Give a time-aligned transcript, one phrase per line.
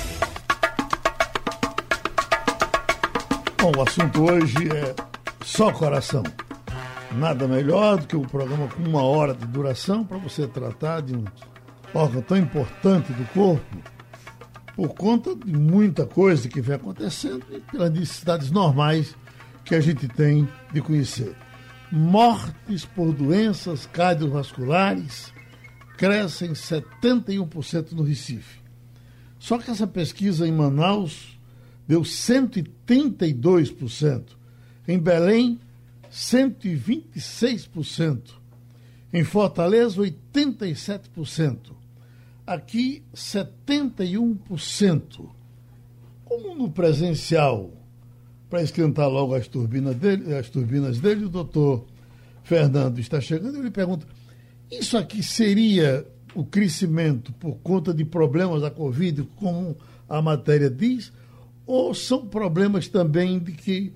[3.61, 4.95] Bom, o assunto hoje é
[5.43, 6.23] só coração.
[7.11, 11.15] Nada melhor do que um programa com uma hora de duração para você tratar de
[11.15, 11.23] um
[11.93, 13.95] órgão tão importante do corpo
[14.75, 19.15] por conta de muita coisa que vem acontecendo e pelas necessidades normais
[19.63, 21.33] que a gente tem de conhecer.
[21.91, 25.31] Mortes por doenças cardiovasculares
[25.97, 28.59] crescem 71% no Recife.
[29.39, 31.39] Só que essa pesquisa em Manaus
[31.87, 34.23] deu 132%.
[34.87, 35.59] Em Belém,
[36.11, 38.44] 126%.
[39.15, 41.71] Em Fortaleza, 87%.
[42.45, 45.29] Aqui, 71%.
[46.25, 47.71] Como no presencial,
[48.49, 51.85] para esquentar logo as turbinas dele, as turbinas dele o doutor
[52.43, 54.05] Fernando está chegando, eu lhe pergunto,
[54.69, 59.77] isso aqui seria o crescimento por conta de problemas da Covid, como
[60.09, 61.13] a matéria diz,
[61.65, 63.93] ou são problemas também de que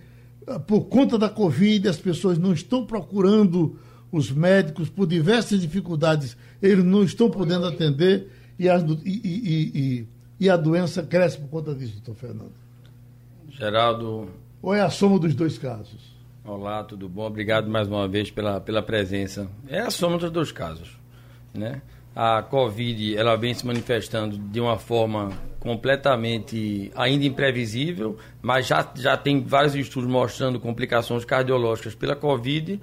[0.66, 3.78] por conta da Covid, as pessoas não estão procurando
[4.12, 10.08] os médicos por diversas dificuldades, eles não estão podendo atender e a, e, e,
[10.40, 12.54] e a doença cresce por conta disso, doutor Fernando.
[13.50, 14.30] Geraldo.
[14.62, 16.18] Ou é a soma dos dois casos?
[16.44, 17.28] Olá, tudo bom?
[17.28, 19.48] Obrigado mais uma vez pela, pela presença.
[19.68, 20.98] É a soma dos dois casos.
[21.54, 21.82] Né?
[22.16, 25.30] A Covid ela vem se manifestando de uma forma
[25.60, 32.80] completamente ainda imprevisível, mas já, já tem vários estudos mostrando complicações cardiológicas pela Covid,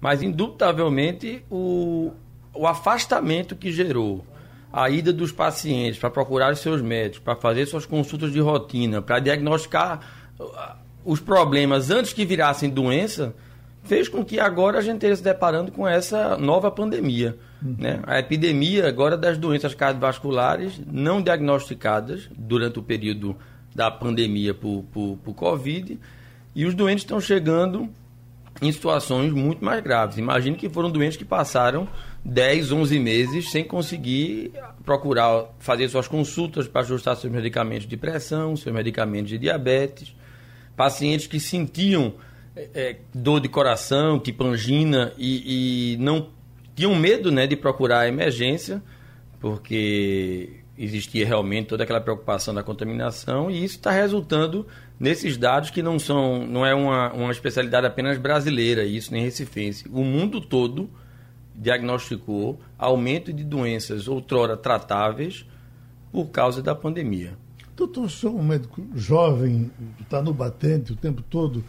[0.00, 2.12] mas indubitavelmente o,
[2.54, 4.24] o afastamento que gerou
[4.72, 9.00] a ida dos pacientes para procurar os seus médicos, para fazer suas consultas de rotina,
[9.00, 10.00] para diagnosticar
[10.38, 13.34] uh, os problemas antes que virassem doença,
[13.82, 17.38] fez com que agora a gente esteja se deparando com essa nova pandemia.
[17.62, 17.76] Uhum.
[17.78, 18.00] Né?
[18.06, 23.34] A epidemia agora das doenças cardiovasculares não diagnosticadas durante o período
[23.74, 25.98] da pandemia por, por, por Covid,
[26.54, 27.88] e os doentes estão chegando
[28.60, 30.18] em situações muito mais graves.
[30.18, 31.88] Imagine que foram doentes que passaram
[32.24, 34.52] 10, 11 meses sem conseguir
[34.84, 40.14] procurar fazer suas consultas para ajustar seus medicamentos de pressão, seus medicamentos de diabetes.
[40.76, 42.14] Pacientes que sentiam
[42.74, 46.28] é, dor de coração, tipo angina, e, e, não
[46.74, 48.82] tinham medo né, de procurar a emergência,
[49.40, 54.66] porque existia realmente toda aquela preocupação da contaminação, e isso está resultando
[54.98, 59.88] nesses dados que não são, não é uma, uma especialidade apenas brasileira, isso nem recifense.
[59.88, 60.90] O mundo todo
[61.54, 65.44] diagnosticou aumento de doenças outrora tratáveis
[66.12, 67.36] por causa da pandemia.
[67.76, 69.70] Doutor, o senhor é um médico jovem,
[70.00, 71.64] está no batente o tempo todo.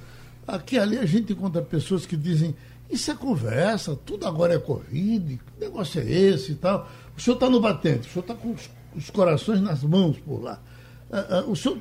[0.47, 2.55] Aqui ali a gente encontra pessoas que dizem,
[2.89, 6.89] isso é conversa, tudo agora é Covid, que negócio é esse e tal.
[7.15, 10.41] O senhor está no batente, o senhor está com os, os, corações nas mãos por
[10.41, 10.59] lá.
[11.11, 11.77] Uh, uh, o senhor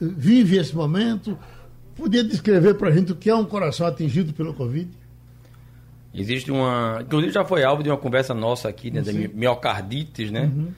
[0.00, 1.38] vive esse momento?
[1.94, 4.88] Podia descrever para a gente o que é um coração atingido pelo Covid?
[6.14, 6.98] Existe uma.
[7.02, 9.02] Inclusive já foi alvo de uma conversa nossa aqui, né?
[9.02, 10.44] Da miocardites, né?
[10.44, 10.68] Uhum.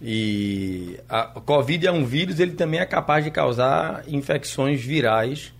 [0.00, 5.52] E a Covid é um vírus, ele também é capaz de causar infecções virais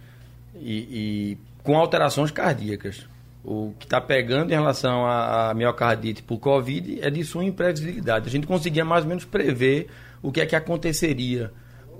[0.55, 3.07] e, e com alterações cardíacas.
[3.45, 8.29] O que está pegando em relação à, miocardite por Covid é de sua imprevisibilidade.
[8.29, 9.89] A gente conseguia mais ou menos prever
[10.23, 11.53] o que é que aconteceria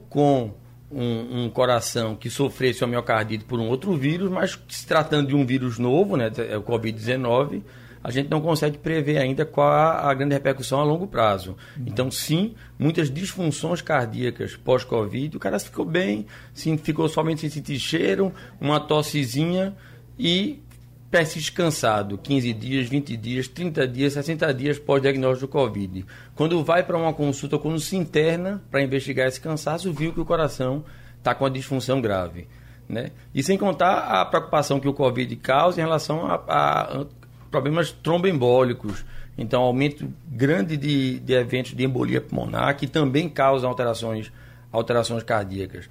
[0.09, 0.53] com
[0.91, 5.35] um, um, coração que sofresse uma miocardite por um outro vírus, mas se tratando de
[5.35, 7.63] um vírus novo, né, é o Covid-19,
[8.03, 11.57] a gente não consegue prever ainda qual a, a grande repercussão a longo prazo.
[11.77, 11.85] Uhum.
[11.87, 17.79] Então, sim, muitas disfunções cardíacas pós-Covid, o cara ficou bem, sim, ficou somente sem sentir
[17.79, 19.75] cheiro, uma tossezinha
[20.19, 20.63] e
[21.11, 26.07] persiste cansado, 15 dias, 20 dias, 30 dias, 60 dias pós-diagnóstico do Covid.
[26.35, 30.25] Quando vai para uma consulta, quando se interna para investigar esse cansaço, viu que o
[30.25, 30.85] coração
[31.17, 32.47] está com a disfunção grave.
[32.89, 33.11] Né?
[33.35, 37.07] E sem contar a preocupação que o Covid causa em relação a, a
[37.51, 39.05] problemas tromboembólicos.
[39.37, 44.33] Então, aumento grande de, de eventos de embolia pulmonar, que também causam alterações,
[44.73, 45.89] alterações cardíacas.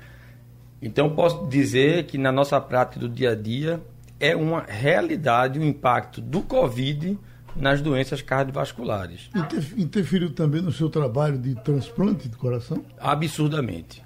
[0.82, 3.82] Então, posso dizer que na nossa prática do dia a dia,
[4.20, 7.18] é uma realidade o impacto do Covid
[7.56, 9.30] nas doenças cardiovasculares.
[9.76, 12.86] Interferiu também no seu trabalho de transplante de coração?
[13.00, 14.04] Absurdamente.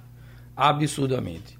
[0.56, 1.58] Absurdamente.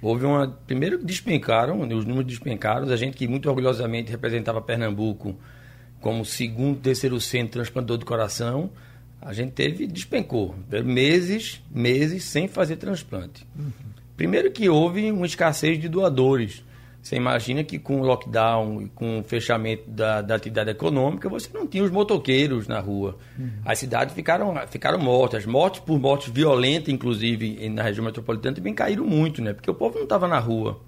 [0.00, 0.48] Houve uma.
[0.66, 2.88] Primeiro despencaram, os números despencaram.
[2.88, 5.36] A gente que muito orgulhosamente representava Pernambuco
[6.00, 8.70] como segundo, terceiro centro transplantador de coração.
[9.20, 10.54] a gente teve, despencou.
[10.84, 13.46] Meses, meses sem fazer transplante.
[13.56, 13.70] Uhum.
[14.16, 16.64] Primeiro que houve uma escassez de doadores.
[17.02, 21.50] Você imagina que com o lockdown e com o fechamento da, da, atividade econômica, você
[21.52, 23.18] não tinha os motoqueiros na rua.
[23.36, 23.50] Uhum.
[23.64, 25.44] As cidades ficaram, ficaram mortas.
[25.44, 29.52] Mortes por mortes violentas, inclusive, na região metropolitana, também caíram muito, né?
[29.52, 30.80] Porque o povo não estava na rua.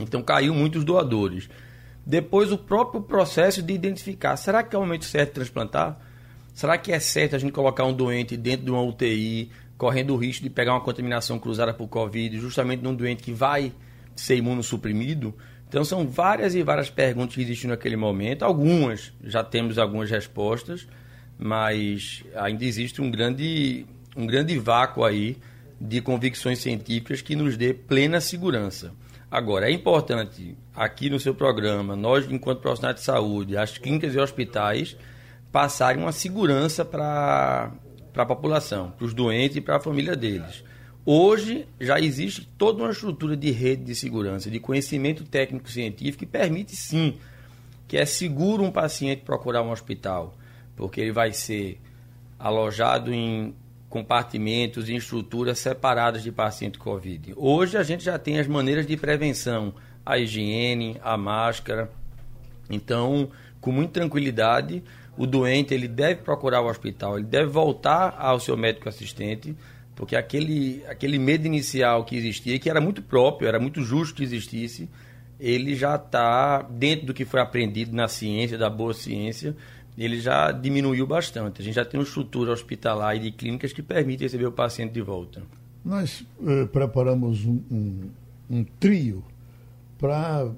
[0.00, 1.48] Então caiu muitos doadores.
[2.04, 4.36] Depois o próprio processo de identificar.
[4.36, 5.96] Será que é o momento certo de transplantar?
[6.52, 10.16] Será que é certo a gente colocar um doente dentro de uma UTI, correndo o
[10.16, 13.72] risco de pegar uma contaminação cruzada por Covid, justamente num doente que vai
[14.14, 15.34] ser imunossuprimido?
[15.68, 18.44] Então são várias e várias perguntas que existem naquele momento.
[18.44, 20.86] Algumas já temos algumas respostas,
[21.38, 25.36] mas ainda existe um grande, um grande vácuo aí
[25.80, 28.92] de convicções científicas que nos dê plena segurança.
[29.30, 34.18] Agora, é importante aqui no seu programa, nós, enquanto profissionais de saúde, as clínicas e
[34.18, 34.96] hospitais,
[35.50, 37.72] passarem uma segurança para
[38.16, 40.62] a população, para os doentes e para a família deles.
[41.06, 46.74] Hoje já existe toda uma estrutura de rede de segurança, de conhecimento técnico-científico que permite
[46.74, 47.18] sim
[47.86, 50.34] que é seguro um paciente procurar um hospital,
[50.74, 51.78] porque ele vai ser
[52.38, 53.54] alojado em
[53.90, 57.34] compartimentos e estruturas separadas de paciente Covid.
[57.36, 59.74] Hoje a gente já tem as maneiras de prevenção,
[60.04, 61.90] a higiene, a máscara.
[62.68, 63.30] Então,
[63.60, 64.82] com muita tranquilidade,
[65.16, 69.54] o doente ele deve procurar o hospital, ele deve voltar ao seu médico assistente
[69.94, 74.24] porque aquele, aquele medo inicial que existia, que era muito próprio, era muito justo que
[74.24, 74.88] existisse,
[75.38, 79.56] ele já está dentro do que foi aprendido na ciência, da boa ciência,
[79.96, 81.60] ele já diminuiu bastante.
[81.60, 84.92] A gente já tem uma estrutura hospitalar e de clínicas que permite receber o paciente
[84.92, 85.42] de volta.
[85.84, 88.10] Nós eh, preparamos um, um,
[88.50, 89.22] um, trio
[89.98, 90.50] para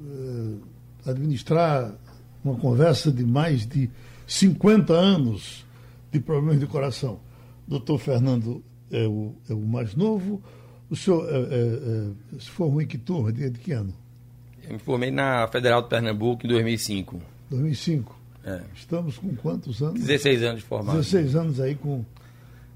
[0.00, 1.92] eh, administrar
[2.42, 3.90] uma conversa de mais de
[4.26, 5.66] 50 anos
[6.10, 7.20] de problemas de coração.
[7.66, 10.42] Doutor Fernando é o, é o mais novo.
[10.90, 13.32] O senhor é, é, é se formou em que turma?
[13.32, 13.94] De, de que ano?
[14.66, 17.20] Eu me formei na Federal de Pernambuco em 2005.
[17.50, 18.18] 2005?
[18.44, 18.60] É.
[18.74, 20.00] Estamos com quantos anos?
[20.00, 20.96] 16 anos de formado.
[20.96, 22.04] 16 anos aí com...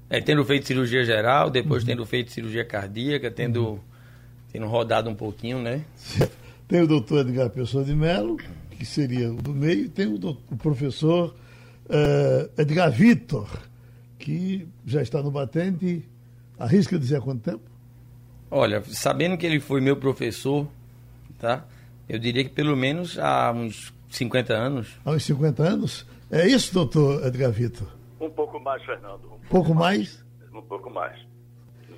[0.09, 1.87] É, tendo feito cirurgia geral, depois uhum.
[1.89, 3.79] tendo feito cirurgia cardíaca, tendo, uhum.
[4.51, 5.83] tendo rodado um pouquinho, né?
[6.67, 8.37] Tem o doutor Edgar Pessoa de Mello,
[8.71, 11.35] que seria o do meio, e tem o, o professor
[11.85, 13.47] uh, Edgar Vitor,
[14.23, 16.07] que já está no batente,
[16.57, 17.69] arrisca dizer há quanto tempo?
[18.49, 20.65] Olha, sabendo que ele foi meu professor,
[21.37, 21.65] tá?
[22.07, 24.97] Eu diria que pelo menos há uns 50 anos.
[25.03, 26.07] Há uns 50 anos?
[26.31, 27.87] É isso, doutor Edgar Vitor?
[28.21, 29.25] Um pouco mais, Fernando.
[29.25, 30.23] Um pouco, pouco mais?
[30.39, 30.53] mais?
[30.53, 31.19] Um pouco mais.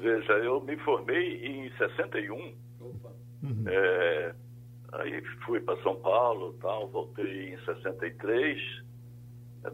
[0.01, 2.33] Veja, eu me formei em 61.
[2.33, 2.53] Uhum.
[3.67, 4.33] É,
[4.93, 8.59] aí fui para São Paulo tal, voltei em 63.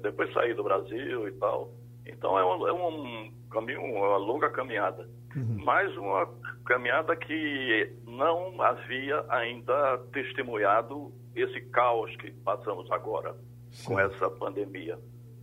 [0.01, 1.71] Depois saí do Brasil e tal.
[2.05, 5.07] Então é um, é um caminho, uma longa caminhada.
[5.35, 5.63] Uhum.
[5.63, 6.27] Mas uma
[6.65, 13.35] caminhada que não havia ainda testemunhado esse caos que passamos agora
[13.71, 13.85] Sim.
[13.85, 14.97] com essa pandemia.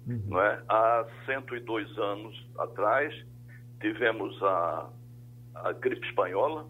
[0.06, 0.22] Uhum.
[0.26, 0.62] Não é?
[0.69, 3.14] Há 102 anos atrás,
[3.81, 4.90] tivemos a,
[5.54, 6.66] a gripe espanhola,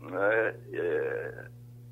[0.00, 0.56] né?
[0.72, 1.48] É,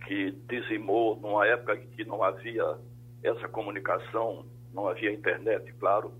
[0.06, 2.78] que dizimou numa época em que não havia
[3.22, 6.12] essa comunicação, não havia internet, claro,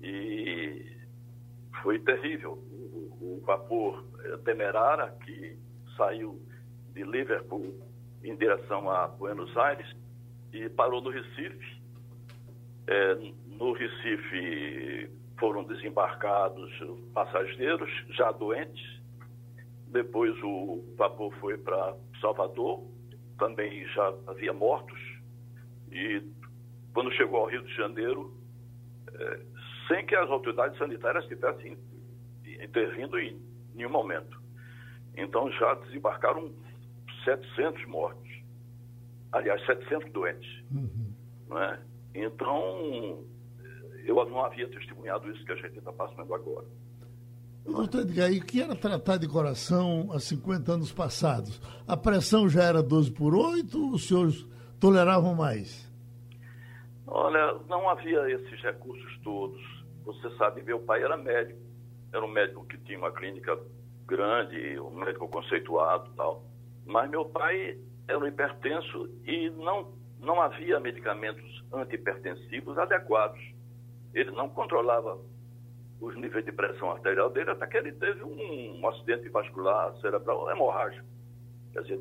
[0.00, 0.86] e
[1.82, 2.52] foi terrível.
[3.20, 4.04] O vapor
[4.44, 5.56] Demerara, que
[5.96, 6.40] saiu
[6.92, 7.74] de Liverpool
[8.22, 9.86] em direção a Buenos Aires
[10.52, 11.82] e parou no Recife.
[12.86, 13.14] É,
[13.46, 16.72] no Recife foram desembarcados
[17.12, 19.00] passageiros já doentes.
[19.88, 22.84] Depois o vapor foi para Salvador,
[23.38, 24.98] também já havia mortos.
[25.90, 26.22] E
[26.92, 28.34] quando chegou ao Rio de Janeiro,
[29.12, 29.40] é,
[29.88, 31.78] sem que as autoridades sanitárias tivessem
[32.44, 33.40] intervindo em
[33.74, 34.40] nenhum momento.
[35.16, 36.52] Então já desembarcaram
[37.24, 38.30] 700 mortos,
[39.32, 40.48] aliás, 700 doentes.
[40.70, 41.12] Uhum.
[41.48, 41.80] Né?
[42.14, 43.24] Então,
[44.04, 46.66] eu não havia testemunhado isso que a gente está passando agora.
[47.64, 51.60] Doutor Edgar, e o que era tratar de coração há 50 anos passados?
[51.86, 54.46] A pressão já era 12 por 8 ou os senhores
[54.78, 55.90] toleravam mais?
[57.06, 59.60] Olha, não havia esses recursos todos.
[60.06, 61.60] Você sabe, meu pai era médico,
[62.12, 63.58] era um médico que tinha uma clínica
[64.06, 66.44] grande, um médico conceituado tal.
[66.86, 73.40] Mas meu pai era um hipertenso e não, não havia medicamentos antihipertensivos adequados.
[74.14, 75.18] Ele não controlava
[76.00, 80.48] os níveis de pressão arterial dele até que ele teve um, um acidente vascular cerebral
[80.52, 81.04] hemorrágico.
[81.72, 82.00] Quer dizer,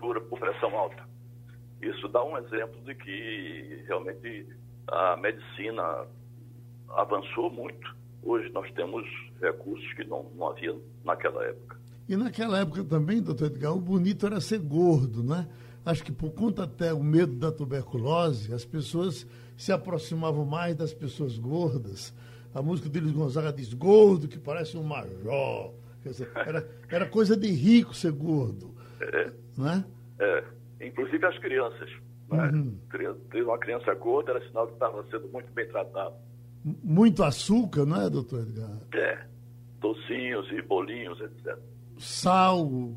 [0.00, 1.06] por, por pressão alta.
[1.82, 4.46] Isso dá um exemplo de que realmente
[4.88, 6.06] a medicina
[6.96, 7.94] avançou muito.
[8.22, 9.04] Hoje nós temos
[9.40, 11.76] recursos que não, não havia naquela época.
[12.08, 15.48] E naquela época também, doutor Edgar, o bonito era ser gordo, né?
[15.84, 20.94] Acho que por conta até o medo da tuberculose, as pessoas se aproximavam mais das
[20.94, 22.14] pessoas gordas.
[22.54, 25.72] A música deles Gonzaga diz gordo, que parece um major.
[26.02, 28.74] Quer dizer, era, era coisa de rico ser gordo.
[29.00, 29.84] É, né?
[30.20, 30.44] é.
[30.80, 31.90] Inclusive as crianças.
[32.30, 32.50] Né?
[32.52, 32.78] Uhum.
[33.44, 36.14] Uma criança gorda era sinal que estava sendo muito bem tratado.
[36.64, 38.78] Muito açúcar, não é, doutor Edgar?
[38.94, 39.26] É.
[39.80, 41.58] Docinhos e bolinhos, etc.
[41.98, 42.96] Sal.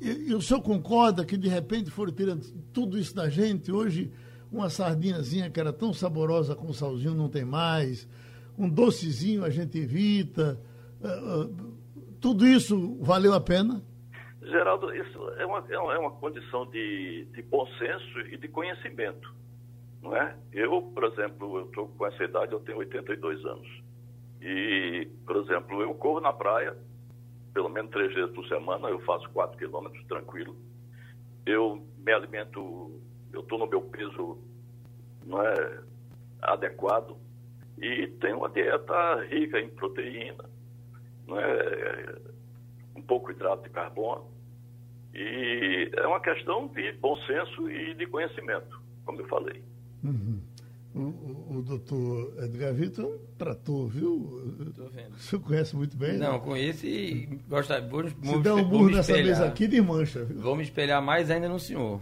[0.00, 3.72] E, e, o senhor concorda que de repente foram tirando tudo isso da gente?
[3.72, 4.12] Hoje,
[4.52, 8.08] uma sardinhazinha que era tão saborosa com salzinho não tem mais.
[8.56, 10.60] Um docezinho a gente evita.
[11.00, 11.76] Uh, uh,
[12.20, 13.82] tudo isso valeu a pena?
[14.42, 19.34] Geraldo, isso é uma, é uma é condição de, de bom senso e de conhecimento.
[20.06, 20.36] Não é?
[20.52, 23.82] Eu, por exemplo, eu estou com essa idade, eu tenho 82 anos.
[24.40, 26.76] E, por exemplo, eu corro na praia,
[27.52, 30.56] pelo menos três vezes por semana, eu faço quatro quilômetros tranquilo.
[31.44, 33.00] Eu me alimento,
[33.32, 34.38] eu estou no meu peso
[35.24, 35.80] não é,
[36.40, 37.16] adequado
[37.76, 40.44] e tenho uma dieta rica em proteína,
[41.26, 42.14] não é,
[42.94, 44.30] um pouco hidrato de carbono.
[45.12, 49.64] E é uma questão de bom senso e de conhecimento, como eu falei.
[50.10, 50.40] Uhum.
[50.94, 54.56] O, o, o, doutor Edgar Vitor tratou, viu?
[54.66, 55.14] Estou vendo.
[55.14, 56.16] O senhor conhece muito bem?
[56.16, 56.38] Não, né?
[56.38, 57.82] conheço e gosta.
[57.82, 60.24] Vou, Se vou, der um burro nessa mesa aqui, de mancha.
[60.24, 60.40] Viu?
[60.40, 62.00] Vou me espelhar mais ainda no senhor.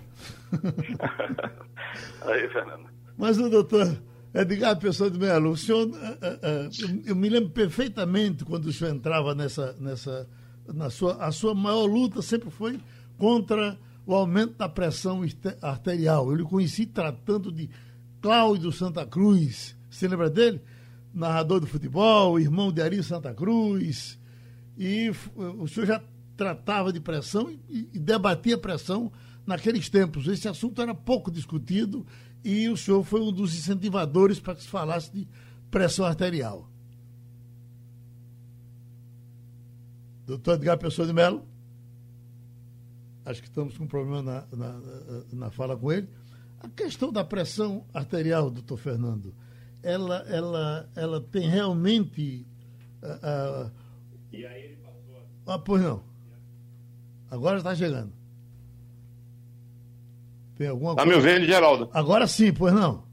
[2.22, 2.88] Aí, Fernando.
[3.18, 4.00] Mas o doutor
[4.32, 5.86] Edgar Pessoa de Melo, o senhor.
[5.86, 9.74] Uh, uh, eu me lembro perfeitamente quando o senhor entrava nessa.
[9.80, 10.28] nessa
[10.72, 12.80] na sua, a sua maior luta sempre foi
[13.18, 15.22] contra o aumento da pressão
[15.60, 16.30] arterial.
[16.30, 17.68] Eu lhe conheci tratando de
[18.24, 19.76] Cláudio Santa Cruz.
[19.90, 20.62] Você lembra dele?
[21.12, 24.18] Narrador do futebol, irmão de Ari Santa Cruz.
[24.78, 26.02] E o senhor já
[26.34, 29.12] tratava de pressão e, e debatia pressão
[29.46, 30.26] naqueles tempos.
[30.26, 32.06] Esse assunto era pouco discutido
[32.42, 35.28] e o senhor foi um dos incentivadores para que se falasse de
[35.70, 36.66] pressão arterial.
[40.24, 41.44] Doutor Edgar Pessoa de Mello?
[43.26, 44.80] Acho que estamos com um problema na, na,
[45.30, 46.08] na fala com ele.
[46.64, 49.34] A questão da pressão arterial, doutor Fernando,
[49.82, 52.46] ela, ela, ela tem realmente.
[53.02, 53.70] Uh, uh,
[54.32, 55.16] e aí ele passou.
[55.46, 55.54] A...
[55.54, 56.02] Ah, pois não.
[57.30, 58.12] Agora está chegando.
[60.56, 61.90] Tem alguma Está me ouvindo, Geraldo?
[61.92, 63.04] Agora sim, pois não.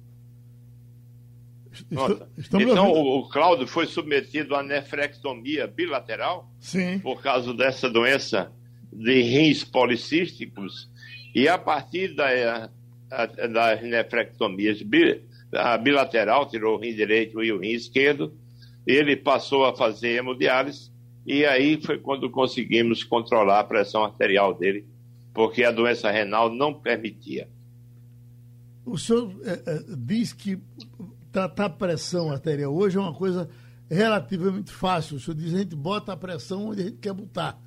[2.38, 6.50] Estou, então, o, o Cláudio foi submetido a nefrectomia bilateral?
[6.60, 7.00] Sim.
[7.00, 8.50] Por causa dessa doença
[8.94, 10.90] de rins policísticos.
[11.36, 12.70] E a partir da,
[13.52, 14.82] das nefrectomias
[15.54, 18.34] a bilateral, tirou o rim direito e o rim esquerdo,
[18.88, 20.92] ele passou a fazer hemodiálise
[21.26, 24.86] e aí foi quando conseguimos controlar a pressão arterial dele,
[25.34, 27.50] porque a doença renal não permitia.
[28.86, 30.58] O senhor é, é, diz que
[31.32, 33.50] tratar pressão arterial hoje é uma coisa
[33.90, 35.18] relativamente fácil.
[35.18, 37.62] O senhor diz que a gente bota a pressão onde a gente quer botar.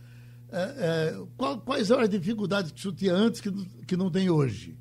[0.50, 3.50] É, é, qual, quais são as dificuldades que o senhor tinha antes que,
[3.86, 4.76] que não tem hoje?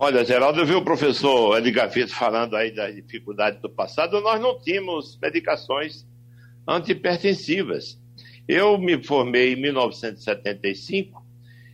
[0.00, 4.20] Olha, Geraldo, eu vi o professor Edgar Vitor falando aí das dificuldades do passado.
[4.20, 6.06] Nós não tínhamos medicações
[6.68, 8.00] antipertensivas.
[8.46, 11.20] Eu me formei em 1975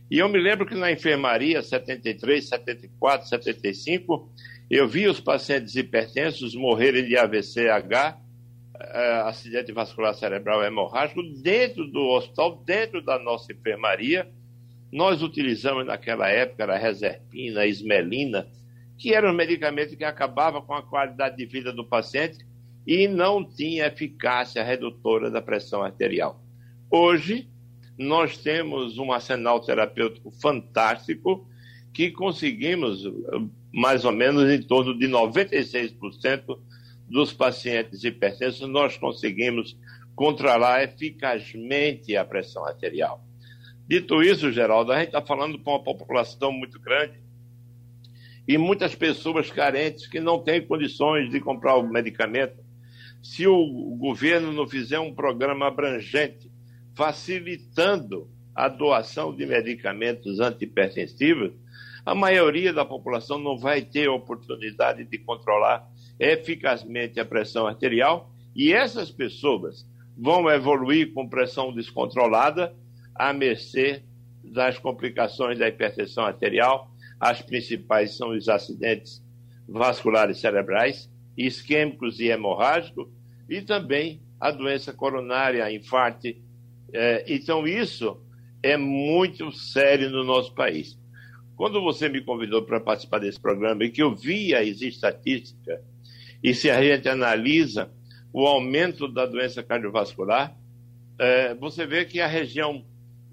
[0.09, 4.27] e eu me lembro que na enfermaria 73, 74, 75,
[4.71, 8.17] eu vi os pacientes hipertensos morrerem de AVCH,
[8.79, 14.27] eh, acidente vascular cerebral hemorrágico, dentro do hospital, dentro da nossa enfermaria
[14.91, 18.47] nós utilizamos naquela época a reserpina, a ismelina,
[18.97, 22.45] que eram medicamentos que acabavam com a qualidade de vida do paciente
[22.87, 26.41] e não tinha eficácia redutora da pressão arterial.
[26.89, 27.49] Hoje,
[27.97, 31.47] nós temos um arsenal terapêutico fantástico
[31.93, 33.03] que conseguimos,
[33.73, 36.59] mais ou menos em torno de 96%
[37.07, 39.77] dos pacientes hipertensos, nós conseguimos
[40.15, 43.23] controlar eficazmente a pressão arterial.
[43.87, 47.19] Dito isso, Geraldo, a gente está falando para uma população muito grande
[48.47, 52.63] e muitas pessoas carentes que não têm condições de comprar o medicamento.
[53.21, 56.51] Se o governo não fizer um programa abrangente,
[56.95, 61.51] facilitando a doação de medicamentos antipertensivos,
[62.03, 65.87] a maioria da população não vai ter oportunidade de controlar
[66.19, 69.85] eficazmente a pressão arterial e essas pessoas
[70.17, 72.73] vão evoluir com pressão descontrolada
[73.15, 74.03] à mercê
[74.43, 76.91] das complicações da hipertensão arterial.
[77.19, 79.23] As principais são os acidentes
[79.67, 83.07] vasculares cerebrais, isquêmicos e hemorrágicos,
[83.49, 86.27] e também a doença coronária, infarto.
[86.93, 88.21] É, então, isso
[88.61, 90.97] é muito sério no nosso país.
[91.55, 95.79] Quando você me convidou para participar desse programa e que eu vi as estatísticas,
[96.43, 97.89] e se a gente analisa
[98.31, 100.55] o aumento da doença cardiovascular,
[101.17, 102.83] é, você vê que a região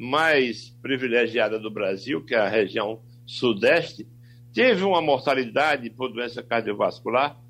[0.03, 4.05] mais privilegiada do Brasil, que é a região sudeste,
[4.53, 7.41] teve uma mortalidade por doença cardiovascular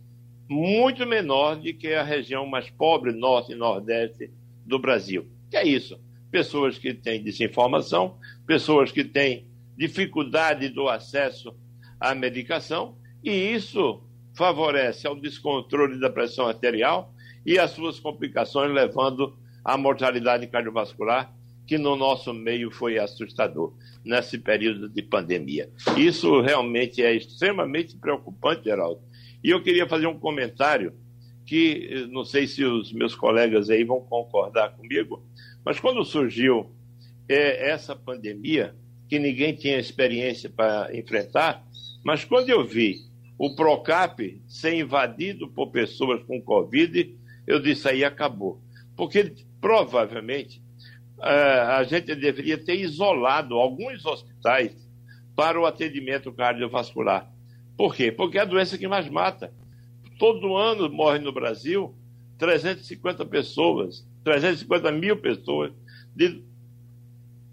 [0.46, 4.30] muito menor do que a região mais pobre, norte e nordeste
[4.66, 5.26] do Brasil.
[5.50, 5.98] Que é isso?
[6.30, 11.56] Pessoas que têm desinformação, pessoas que têm dificuldade do acesso
[11.98, 14.02] à medicação, e isso
[14.36, 17.14] favorece ao descontrole da pressão arterial
[17.46, 21.32] e as suas complicações, levando à mortalidade cardiovascular,
[21.72, 23.72] que no nosso meio foi assustador
[24.04, 25.70] nesse período de pandemia.
[25.96, 29.00] Isso realmente é extremamente preocupante, Geraldo.
[29.42, 30.92] E eu queria fazer um comentário
[31.46, 35.24] que eh, não sei se os meus colegas aí vão concordar comigo,
[35.64, 36.70] mas quando surgiu
[37.26, 38.76] é, essa pandemia,
[39.08, 41.64] que ninguém tinha experiência para enfrentar,
[42.04, 42.98] mas quando eu vi
[43.38, 48.60] o Procap ser invadido por pessoas com Covid, eu disse aí acabou.
[48.94, 50.61] Porque provavelmente
[51.22, 54.76] a gente deveria ter isolado alguns hospitais
[55.36, 57.30] para o atendimento cardiovascular.
[57.76, 58.10] Por quê?
[58.10, 59.52] Porque é a doença que mais mata.
[60.18, 61.94] Todo ano morre no Brasil
[62.38, 65.72] 350 pessoas, 350 mil pessoas
[66.14, 66.42] de,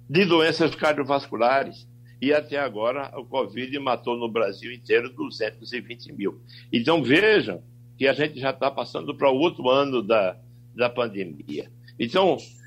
[0.10, 1.88] de doenças cardiovasculares.
[2.22, 6.42] E até agora o Covid matou no Brasil inteiro 220 mil.
[6.74, 7.64] Então vejam
[7.98, 10.38] que a gente já está passando para o outro ano da,
[10.76, 11.72] da pandemia.
[12.00, 12.59] Então, é, é,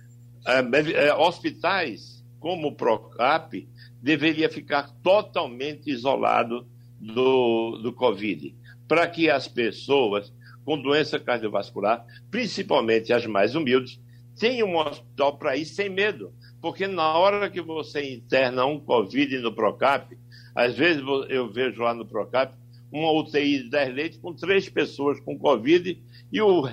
[1.18, 3.68] hospitais como o Procap
[4.02, 6.66] deveria ficar totalmente isolado
[6.98, 8.54] do, do Covid,
[8.88, 10.32] para que as pessoas
[10.64, 14.00] com doença cardiovascular, principalmente as mais humildes,
[14.38, 16.32] tenham um hospital para ir sem medo.
[16.60, 20.16] Porque na hora que você interna um Covid no Procap,
[20.54, 22.54] às vezes eu vejo lá no Procap
[22.90, 26.00] uma UTI de 10 leitos com três pessoas com Covid
[26.30, 26.68] e o,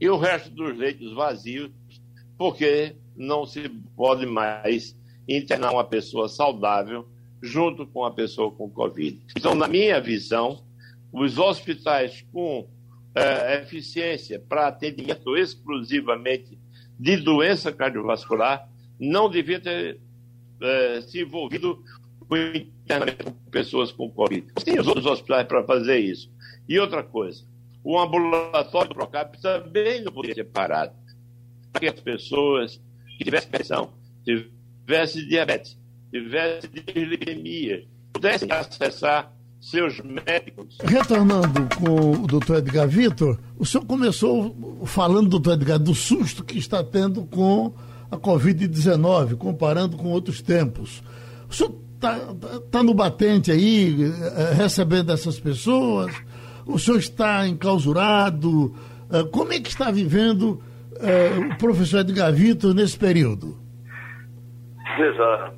[0.00, 1.70] e o resto dos leitos vazios,
[2.36, 4.96] porque não se pode mais
[5.28, 7.08] internar uma pessoa saudável
[7.42, 9.20] junto com a pessoa com Covid.
[9.36, 10.64] Então, na minha visão,
[11.12, 12.68] os hospitais com
[13.14, 16.58] é, eficiência para atendimento exclusivamente
[16.98, 18.68] de doença cardiovascular
[18.98, 20.00] não deviam ter
[20.60, 21.82] é, se envolvido
[22.28, 24.46] com internamento com pessoas com Covid.
[24.64, 26.30] Tem os outros hospitais para fazer isso.
[26.68, 27.44] E outra coisa,
[27.84, 30.94] o ambulatório do Procap também não poderia ser parado.
[31.78, 32.80] Que as pessoas
[33.18, 33.90] que tivessem pressão,
[34.24, 35.78] tivessem diabetes,
[36.10, 40.78] tivesse dislipidemia, pudessem acessar seus médicos.
[40.82, 46.58] Retornando com o doutor Edgar Vitor, o senhor começou falando, doutor Edgar, do susto que
[46.58, 47.74] está tendo com
[48.10, 51.02] a Covid-19, comparando com outros tempos.
[51.48, 52.18] O senhor está
[52.70, 56.14] tá no batente aí, eh, recebendo essas pessoas?
[56.64, 58.74] O senhor está enclausurado?
[59.10, 60.62] Eh, como é que está vivendo
[61.00, 63.56] eh, o professor Edgar Vitor nesse período?
[64.96, 65.52] Veja,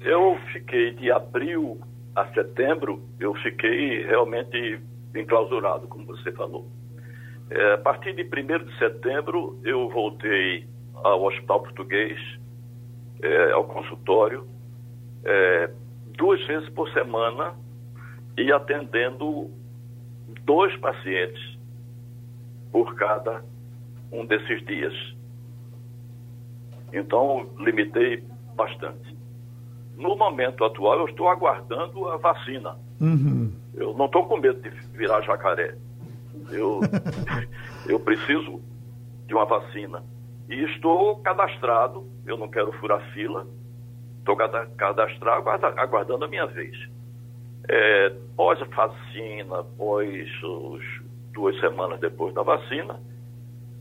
[0.00, 1.80] eu fiquei de abril
[2.14, 4.80] a setembro, eu fiquei realmente
[5.14, 6.66] enclausurado, como você falou.
[7.50, 12.18] É, a partir de 1 de setembro, eu voltei ao Hospital Português,
[13.22, 14.46] é, ao consultório,
[15.24, 15.70] é,
[16.16, 17.54] duas vezes por semana
[18.36, 19.50] e atendendo
[20.44, 21.58] dois pacientes
[22.70, 23.44] por cada
[24.12, 24.94] um desses dias.
[26.92, 28.22] Então, limitei
[28.54, 29.16] bastante.
[29.96, 32.76] No momento atual, eu estou aguardando a vacina.
[33.00, 33.52] Uhum.
[33.74, 35.76] Eu não estou com medo de virar jacaré.
[36.50, 36.80] Eu,
[37.88, 38.60] eu preciso
[39.26, 40.02] de uma vacina.
[40.48, 43.46] E estou cadastrado, eu não quero furar fila,
[44.18, 44.36] estou
[44.76, 46.76] cadastrado, aguardando a minha vez.
[47.68, 50.84] É, pós a vacina, após os,
[51.32, 53.00] duas semanas depois da vacina,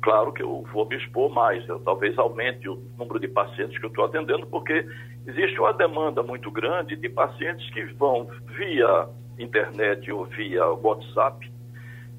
[0.01, 3.85] claro que eu vou me expor mais, eu talvez aumente o número de pacientes que
[3.85, 4.85] eu estou atendendo, porque
[5.27, 11.51] existe uma demanda muito grande de pacientes que vão via internet ou via WhatsApp,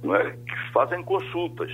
[0.04, 1.70] é, que fazem consultas.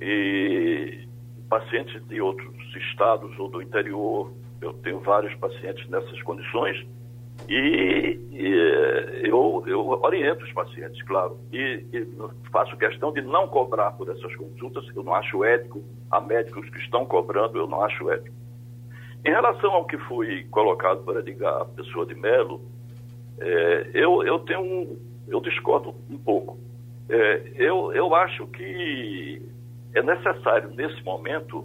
[0.00, 1.06] E
[1.48, 6.84] pacientes de outros estados ou do interior, eu tenho vários pacientes nessas condições,
[7.48, 12.08] e, e eh, eu, eu, oriento os pacientes, claro, e, e,
[12.50, 16.78] faço questão de não cobrar por essas consultas, eu não acho ético, há médicos que
[16.78, 18.34] estão cobrando, eu não acho ético.
[19.24, 22.60] Em relação ao que foi colocado por Edgar Pessoa de Melo,
[23.40, 26.58] é, eu, eu tenho um, eu discordo um pouco.
[27.08, 29.42] É, eu, eu acho que
[29.94, 31.64] é necessário, nesse momento,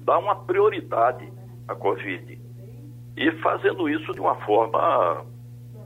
[0.00, 1.28] dar uma prioridade
[1.68, 2.41] à Covid.
[3.16, 5.24] E fazendo isso de uma forma,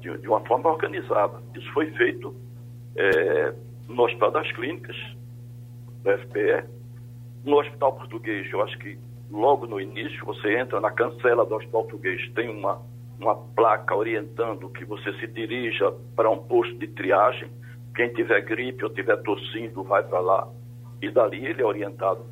[0.01, 1.43] de, de uma forma organizada.
[1.55, 2.35] Isso foi feito
[2.97, 3.55] é,
[3.89, 4.97] no Hospital das Clínicas,
[6.05, 6.65] no FPE,
[7.45, 8.99] no Hospital Português, eu acho que
[9.31, 12.81] logo no início, você entra na cancela do Hospital Português, tem uma,
[13.19, 17.51] uma placa orientando que você se dirija para um posto de triagem.
[17.95, 20.49] Quem tiver gripe ou tiver tossindo, vai para lá.
[21.01, 22.25] E dali ele é orientado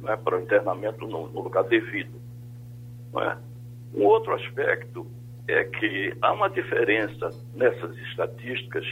[0.00, 2.20] né, para o internamento no, no lugar devido.
[3.16, 3.36] É?
[3.94, 5.06] Um outro aspecto
[5.48, 8.86] é que há uma diferença nessas estatísticas,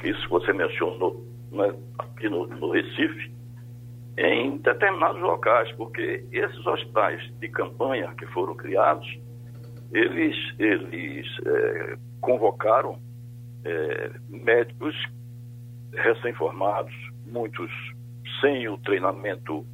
[0.00, 3.32] que isso você mencionou né, aqui no, no Recife,
[4.16, 9.06] em determinados locais, porque esses hospitais de campanha que foram criados,
[9.92, 12.98] eles, eles é, convocaram
[13.64, 14.94] é, médicos
[15.92, 16.94] recém-formados,
[17.26, 17.70] muitos
[18.40, 19.64] sem o treinamento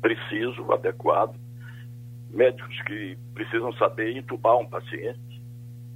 [0.00, 1.36] preciso, adequado,
[2.34, 5.42] médicos que precisam saber intubar um paciente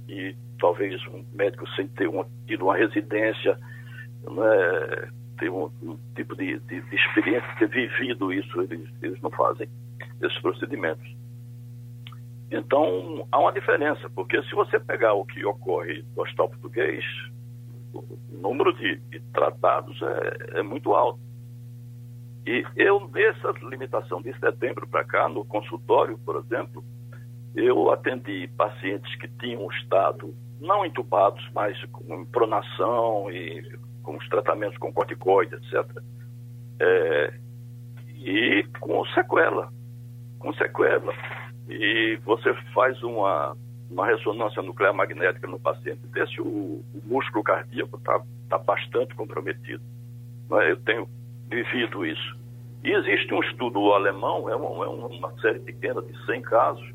[0.07, 3.57] e talvez um médico sem ter uma, tido uma residência
[4.23, 9.31] né, ter um, um tipo de, de, de, experiência, ter vivido isso, eles, eles não
[9.31, 9.67] fazem
[10.21, 11.07] esses procedimentos.
[12.51, 17.05] Então, há uma diferença, porque se você pegar o que ocorre no hospital português,
[17.93, 21.19] o número de, de tratados é, é, muito alto.
[22.49, 26.83] E eu, nessa limitação de setembro para cá, no consultório, por exemplo,
[27.55, 34.79] eu atendi pacientes que tinham estado não entubados, mas com pronação e com os tratamentos
[34.79, 36.01] com corticoide, etc.
[36.79, 37.33] É,
[38.15, 39.71] e com sequela,
[40.39, 41.13] com sequela.
[41.69, 43.55] E você faz uma,
[43.91, 49.83] uma ressonância nuclear magnética no paciente desse, o, o músculo cardíaco está tá bastante comprometido.
[50.67, 51.07] Eu tenho
[51.47, 52.38] vivido isso.
[52.83, 56.93] E existe um estudo alemão, é uma, é uma série pequena de 100 casos,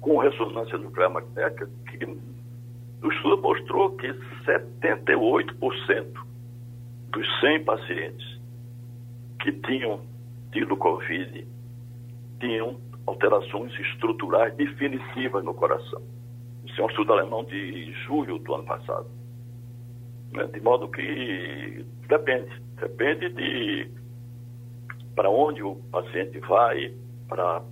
[0.00, 4.12] com ressonância nuclear magnética, que o estudo mostrou que
[4.44, 6.06] 78%
[7.10, 8.40] dos 100 pacientes
[9.40, 10.00] que tinham
[10.52, 11.46] tido Covid
[12.40, 16.02] tinham alterações estruturais definitivas no coração.
[16.64, 19.06] Isso é um estudo alemão de julho do ano passado.
[20.32, 20.44] Né?
[20.46, 22.62] De modo que depende.
[22.80, 23.90] Depende de
[25.14, 26.94] para onde o paciente vai,
[27.28, 27.62] para,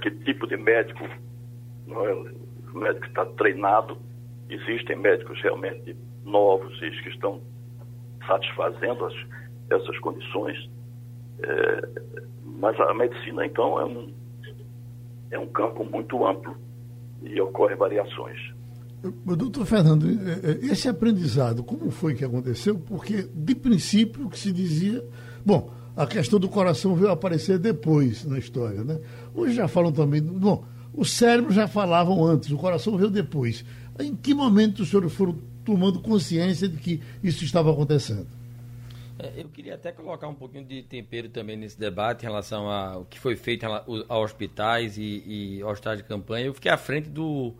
[0.00, 1.04] que tipo de médico.
[1.04, 2.72] É?
[2.72, 3.98] O médico está treinado.
[4.48, 7.40] Existem médicos realmente novos e que estão
[8.26, 9.14] satisfazendo as,
[9.70, 10.70] essas condições.
[11.42, 11.88] É,
[12.44, 14.12] mas a medicina, então, é um,
[15.30, 16.56] é um campo muito amplo
[17.22, 18.38] e ocorrem variações.
[19.24, 22.78] Doutor Fernando, é, é, esse aprendizado, como foi que aconteceu?
[22.78, 25.04] Porque, de princípio, o que se dizia.
[25.46, 29.00] Bom, a questão do coração veio aparecer depois na história, né?
[29.34, 30.22] Hoje já falam também.
[30.22, 33.64] Bom, o cérebro já falavam antes, o coração veio depois.
[33.98, 38.28] Em que momento os senhores foram tomando consciência de que isso estava acontecendo.
[39.18, 43.04] É, eu queria até colocar um pouquinho de tempero também nesse debate em relação ao
[43.04, 46.46] que foi feito a hospitais e, e hospitais de campanha.
[46.46, 47.52] Eu fiquei à frente do,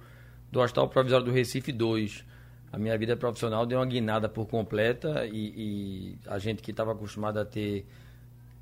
[0.53, 2.24] do Hospital Provisório do Recife 2.
[2.72, 6.92] A minha vida profissional deu uma guinada por completa e, e a gente que estava
[6.92, 7.85] acostumado a ter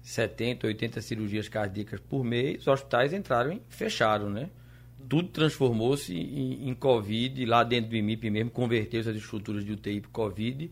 [0.07, 4.51] 70, 80 cirurgias cardíacas por mês, os hospitais entraram e fecharam, né?
[5.09, 10.01] tudo transformou-se em, em, Covid, lá dentro do IMIP mesmo, converteu essas estruturas de UTI
[10.01, 10.71] para Covid.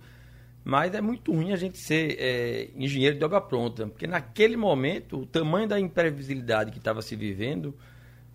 [0.65, 5.19] Mas é muito ruim a gente ser é, engenheiro de obra pronta, porque naquele momento,
[5.19, 7.77] o tamanho da imprevisibilidade que estava se vivendo,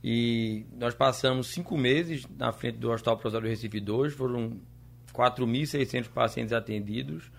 [0.03, 4.59] e nós passamos cinco meses na frente do Hospital Provisório Recife 2, foram
[5.13, 7.31] 4.600 pacientes atendidos.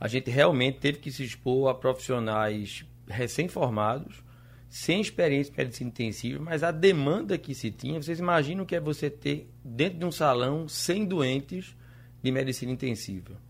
[0.00, 4.22] A gente realmente teve que se expor a profissionais recém-formados,
[4.68, 8.80] sem experiência em medicina intensiva, mas a demanda que se tinha, vocês imaginam que é
[8.80, 11.76] você ter dentro de um salão 100 doentes
[12.22, 13.40] de medicina intensiva.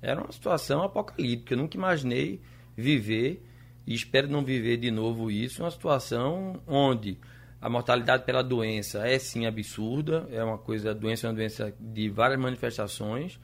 [0.00, 2.40] Era uma situação apocalíptica, eu nunca imaginei
[2.76, 3.44] viver
[3.86, 7.18] e espero não viver de novo isso, uma situação onde
[7.60, 11.74] a mortalidade pela doença é sim absurda, é uma coisa, a doença é uma doença
[11.80, 13.40] de várias manifestações,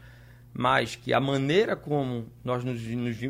[0.52, 2.82] mas que a maneira como nós, nos,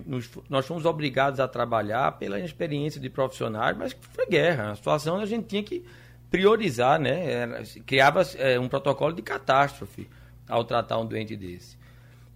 [0.06, 5.18] nos, nós fomos obrigados a trabalhar pela experiência de profissionais, mas foi guerra, a situação
[5.18, 5.84] a gente tinha que
[6.30, 7.62] priorizar, né?
[7.84, 10.08] criava é, um protocolo de catástrofe
[10.48, 11.78] ao tratar um doente desse.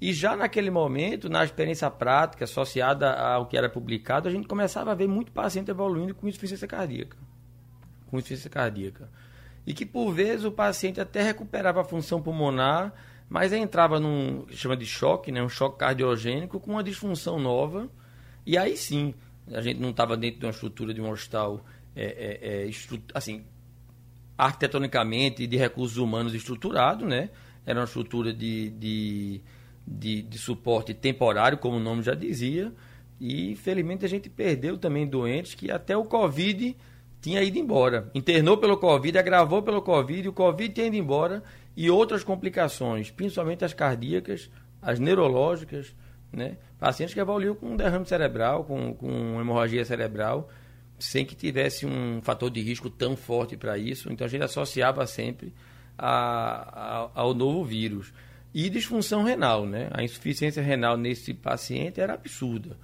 [0.01, 4.92] E já naquele momento, na experiência prática associada ao que era publicado, a gente começava
[4.92, 7.16] a ver muito paciente evoluindo com insuficiência cardíaca.
[8.11, 9.09] Com insuficiência cardíaca.
[9.66, 12.92] E que por vezes o paciente até recuperava a função pulmonar,
[13.35, 17.90] mas entrava num chama de choque, né, um choque cardiogênico com uma disfunção nova,
[18.47, 19.12] e aí sim,
[19.53, 21.64] a gente não estava dentro de uma estrutura de um hospital
[21.97, 22.70] é, é, é,
[23.12, 23.44] assim,
[24.38, 27.31] arquitetonicamente de recursos humanos estruturado, né?
[27.66, 29.40] Era uma estrutura de, de,
[29.85, 32.73] de, de, suporte temporário, como o nome já dizia.
[33.18, 36.77] E, infelizmente, a gente perdeu também doentes que até o Covid
[37.20, 38.09] tinha ido embora.
[38.14, 41.42] Internou pelo Covid, agravou pelo Covid, o Covid tinha ido embora
[41.77, 45.95] e outras complicações, principalmente as cardíacas, as neurológicas,
[46.33, 46.57] né?
[46.79, 50.49] Pacientes que evoluíram com derrame cerebral, com, com hemorragia cerebral
[50.99, 54.13] sem que tivesse um fator de risco tão forte para isso.
[54.13, 55.53] Então a gente associava sempre
[55.99, 58.13] a, a, ao novo vírus.
[58.53, 59.89] E disfunção renal, né?
[59.91, 62.79] A insuficiência renal nesse paciente era absurda.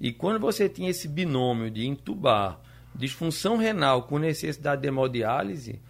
[0.00, 2.60] E quando você tinha esse binômio de intubar
[2.94, 5.80] disfunção renal com necessidade de hemodiálise,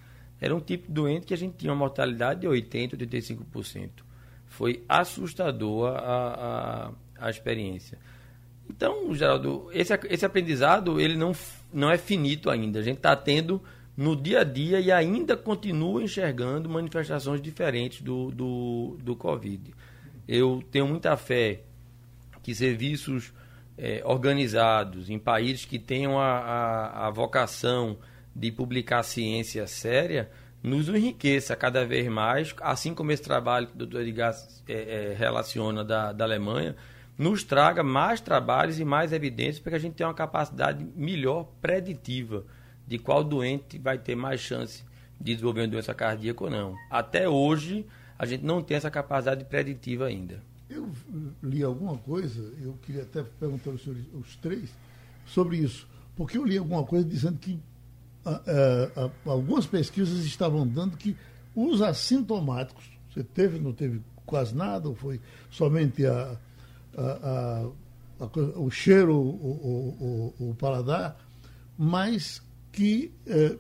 [0.40, 3.90] era um tipo de doente que a gente tinha uma mortalidade de 80%, 85%.
[4.46, 7.98] Foi assustador a, a, a experiência.
[8.68, 11.32] Então, Geraldo, esse, esse aprendizado ele não
[11.72, 12.78] não é finito ainda.
[12.78, 13.62] A gente está tendo
[13.96, 19.74] no dia a dia e ainda continua enxergando manifestações diferentes do, do, do Covid.
[20.28, 21.60] Eu tenho muita fé
[22.42, 23.32] que serviços
[23.78, 27.98] é, organizados em países que tenham a, a, a, vocação
[28.36, 30.30] de publicar ciência séria
[30.62, 34.34] nos enriqueça cada vez mais, assim como esse trabalho que o doutor Edgar
[34.68, 36.76] é, é, relaciona da, da Alemanha,
[37.16, 41.48] nos traga mais trabalhos e mais evidências para que a gente tenha uma capacidade melhor
[41.62, 42.44] preditiva
[42.86, 44.84] de qual doente vai ter mais chance
[45.18, 46.76] de desenvolver uma doença cardíaca ou não.
[46.90, 47.86] Até hoje,
[48.18, 50.42] a gente não tem essa capacidade preditiva ainda.
[50.68, 50.90] Eu
[51.42, 54.68] li alguma coisa, eu queria até perguntar aos senhores, os três,
[55.24, 55.88] sobre isso.
[56.14, 57.58] Porque eu li alguma coisa dizendo que
[58.26, 61.16] ah, ah, ah, algumas pesquisas estavam dando que
[61.54, 66.36] os assintomáticos, você teve, não teve quase nada, ou foi somente a,
[66.98, 67.70] a,
[68.18, 71.16] a, o cheiro, o, o, o, paladar,
[71.78, 73.56] mas que é,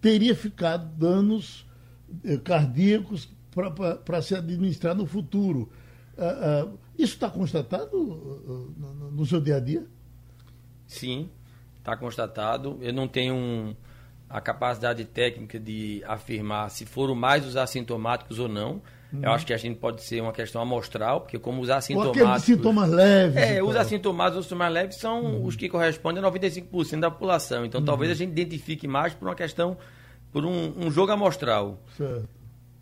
[0.00, 1.64] teria ficado danos
[2.24, 3.28] é, cardíacos
[4.04, 5.70] para se administrar no futuro.
[6.98, 9.86] isso está constatado no, no seu dia a dia?
[10.86, 11.30] Sim,
[11.86, 12.78] está constatado.
[12.80, 13.74] Eu não tenho um,
[14.28, 19.20] a capacidade técnica de afirmar se foram mais os assintomáticos ou não Uhum.
[19.22, 22.42] Eu acho que a gente pode ser uma questão amostral, porque como os assintomáticos...
[22.42, 23.36] sintomas leves.
[23.36, 25.44] É, os assintomáticos, os sintomas leves são uhum.
[25.44, 27.64] os que correspondem a 95% da população.
[27.64, 27.86] Então uhum.
[27.86, 29.76] talvez a gente identifique mais por uma questão,
[30.32, 31.80] por um, um jogo amostral.
[31.96, 32.28] Certo.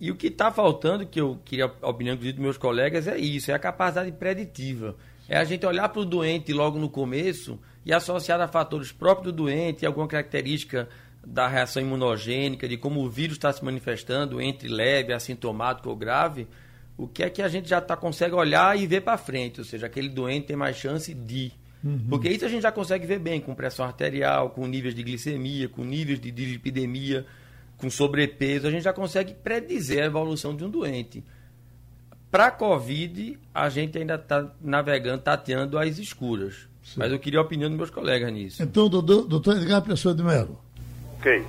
[0.01, 3.51] E o que está faltando, que eu queria a opinião dos meus colegas, é isso,
[3.51, 4.97] é a capacidade preditiva.
[5.29, 9.33] É a gente olhar para o doente logo no começo e associar a fatores próprios
[9.33, 10.89] do doente, alguma característica
[11.27, 16.47] da reação imunogênica, de como o vírus está se manifestando entre leve, assintomático ou grave,
[16.97, 19.65] o que é que a gente já tá, consegue olhar e ver para frente, ou
[19.65, 21.53] seja, aquele doente tem mais chance de.
[21.83, 22.07] Uhum.
[22.09, 25.69] Porque isso a gente já consegue ver bem, com pressão arterial, com níveis de glicemia,
[25.69, 27.27] com níveis de dislipidemia,
[27.77, 31.23] com sobrepeso, a gente já consegue predizer a evolução de um doente.
[32.35, 36.69] Para a Covid, a gente ainda está navegando, tateando as escuras.
[36.83, 36.95] Sim.
[36.99, 38.61] Mas eu queria a opinião dos meus colegas nisso.
[38.61, 40.59] Então, doutor, doutor Edgar Pessoa de Mello.
[41.17, 41.47] Ok.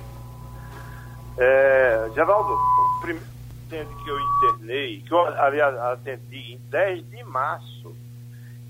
[1.38, 3.26] É, Geraldo, o primeiro
[3.64, 7.92] paciente que eu internei, que eu aliás atendi em 10 de março,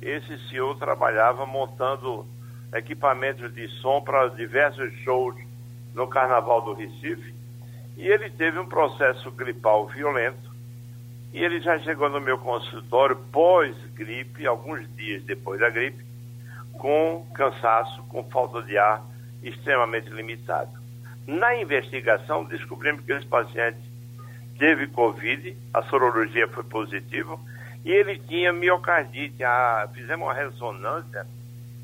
[0.01, 2.27] esse senhor trabalhava montando
[2.73, 5.35] equipamentos de som para diversos shows
[5.93, 7.35] no Carnaval do Recife.
[7.95, 10.46] E ele teve um processo gripal violento.
[11.37, 16.03] E ele já chegou no meu consultório pós-gripe, alguns dias depois da gripe,
[16.73, 19.05] com cansaço, com falta de ar
[19.43, 20.71] extremamente limitado.
[21.27, 23.77] Na investigação, descobrimos que esse paciente
[24.59, 27.39] teve Covid, a sorologia foi positiva,
[27.85, 29.45] e ele tinha miocardite.
[29.45, 31.27] A, fizemos uma ressonância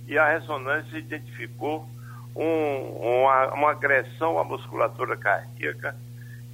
[0.09, 1.87] e a ressonância identificou
[2.35, 5.95] um, uma, uma agressão à musculatura cardíaca,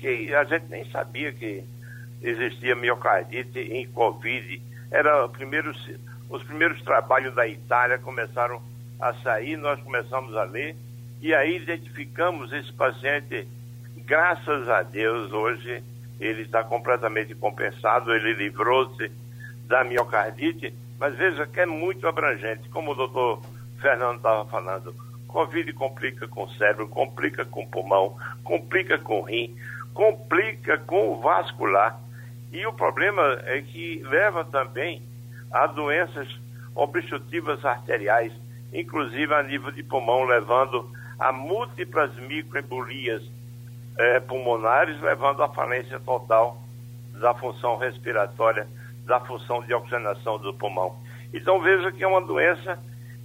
[0.01, 1.78] que a gente nem sabia que
[2.23, 4.63] existia miocardite em Covid.
[4.91, 8.61] Era os primeiros trabalhos da Itália começaram
[9.01, 10.75] a sair, nós começamos a ler
[11.21, 13.47] e aí identificamos esse paciente,
[13.97, 15.83] graças a Deus, hoje
[16.21, 19.11] ele está completamente compensado, ele livrou-se
[19.67, 23.43] da miocardite, mas veja que é muito abrangente, como o doutor
[23.81, 24.95] Fernando estava falando.
[25.27, 29.57] Covid complica com o cérebro, complica com o pulmão, complica com o rim,
[29.93, 31.99] complica com o vascular.
[32.53, 35.03] E o problema é que leva também
[35.53, 36.29] a doenças
[36.75, 38.33] obstrutivas arteriais,
[38.73, 43.23] inclusive a nível de pulmão, levando a múltiplas microembolias
[43.99, 46.63] é, pulmonares, levando à falência total
[47.21, 48.67] da função respiratória,
[49.05, 50.97] da função de oxigenação do pulmão.
[51.35, 52.79] Então veja que é uma doença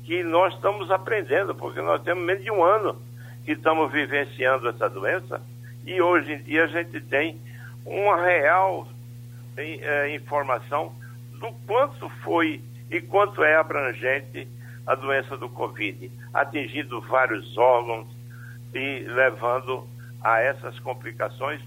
[0.03, 2.99] que nós estamos aprendendo, porque nós temos menos de um ano
[3.45, 5.41] que estamos vivenciando essa doença
[5.85, 7.39] e hoje em dia a gente tem
[7.85, 8.87] uma real
[9.57, 10.93] é, informação
[11.39, 14.47] do quanto foi e quanto é abrangente
[14.85, 18.07] a doença do Covid, atingindo vários órgãos
[18.73, 19.87] e levando
[20.21, 21.61] a essas complicações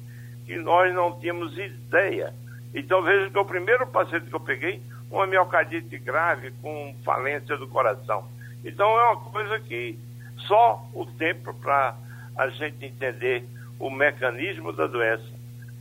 [0.44, 2.33] que nós não tínhamos ideia.
[2.75, 7.68] Então veja que o primeiro paciente que eu peguei, uma miocardite grave com falência do
[7.68, 8.29] coração.
[8.64, 9.99] Então é uma coisa que
[10.38, 11.96] só o tempo para
[12.37, 13.44] a gente entender
[13.79, 15.25] o mecanismo da doença,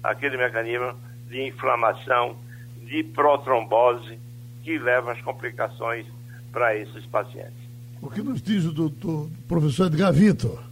[0.04, 0.96] aquele mecanismo
[1.28, 2.38] de inflamação,
[2.82, 4.20] de protrombose,
[4.64, 6.06] que leva às complicações
[6.52, 7.66] para esses pacientes.
[8.02, 10.64] O que nos diz o doutor, professor Edgar Vitor?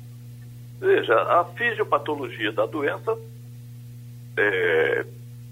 [0.80, 5.06] Veja, a fisiopatologia da doença está é,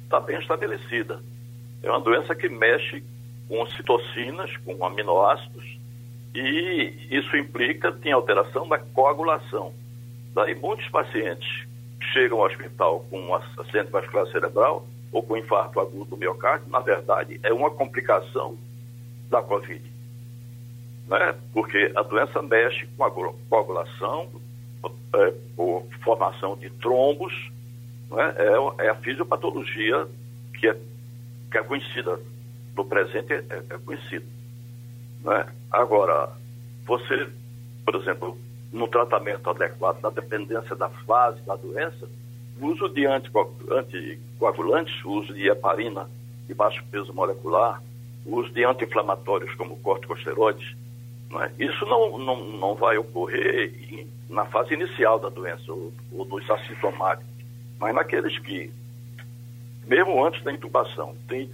[0.09, 1.19] tá bem estabelecida.
[1.81, 3.03] É uma doença que mexe
[3.47, 5.65] com citocinas, com aminoácidos,
[6.33, 9.73] e isso implica em alteração da coagulação.
[10.33, 11.67] Daí muitos pacientes
[12.11, 16.79] chegam ao hospital com um acidente vascular cerebral ou com infarto agudo do miocárdio, na
[16.79, 18.57] verdade, é uma complicação
[19.29, 19.83] da Covid.
[21.07, 21.35] Né?
[21.53, 24.29] Porque a doença mexe com a coagulação,
[25.13, 27.33] é, por formação de trombos,
[28.09, 28.33] né?
[28.37, 30.07] é, é, a fisiopatologia
[30.57, 30.77] que é,
[31.51, 32.19] que é conhecida,
[32.75, 34.25] no presente é, é conhecida.
[35.23, 35.47] Né?
[35.69, 36.29] Agora,
[36.85, 37.29] você,
[37.85, 38.37] por exemplo,
[38.71, 42.07] no tratamento adequado, na dependência da fase da doença,
[42.59, 46.09] o uso de anticoagulantes, o uso de heparina
[46.47, 47.81] de baixo peso molecular,
[48.25, 50.75] o uso de anti-inflamatórios como corticosteroides,
[51.39, 51.63] é?
[51.63, 57.31] isso não, não, não vai ocorrer na fase inicial da doença ou, ou dos assintomáticos,
[57.79, 58.71] mas naqueles que,
[59.87, 61.49] mesmo antes da intubação, tem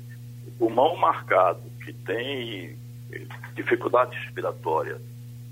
[0.48, 2.76] o pulmão marcado, que tem
[3.56, 5.00] dificuldade respiratória,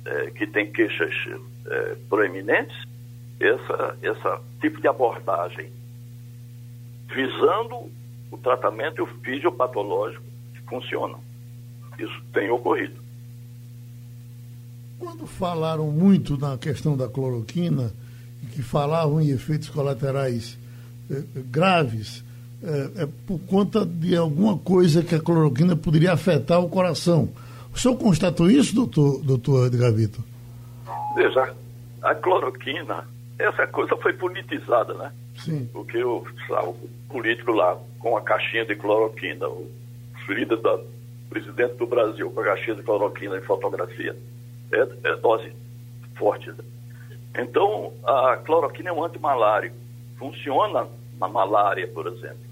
[0.05, 1.13] é, que tem queixas
[1.65, 2.75] é, proeminentes,
[3.39, 5.71] essa, essa tipo de abordagem
[7.07, 7.89] visando
[8.31, 10.23] o tratamento fisiopatológico
[10.67, 11.17] funciona.
[11.99, 12.99] Isso tem ocorrido.
[14.99, 17.91] Quando falaram muito na questão da cloroquina,
[18.53, 20.57] que falavam em efeitos colaterais
[21.09, 22.23] eh, graves,
[22.63, 27.29] é, é por conta de alguma coisa que a cloroquina poderia afetar o coração.
[27.73, 30.23] O senhor constatou isso, doutor, doutor Edgar Vitor?
[31.15, 31.55] Veja,
[32.01, 33.07] a cloroquina,
[33.39, 35.11] essa coisa foi politizada, né?
[35.37, 35.69] Sim.
[35.71, 39.71] Porque o, o político lá, com a caixinha de cloroquina, o
[40.27, 40.79] líder da
[41.29, 44.15] presidente do Brasil, com a caixinha de cloroquina em fotografia,
[44.71, 45.51] é, é dose
[46.15, 46.49] forte.
[46.49, 46.63] Né?
[47.37, 49.71] Então, a cloroquina é um antimalário.
[50.17, 50.87] Funciona
[51.19, 52.45] na malária, por exemplo.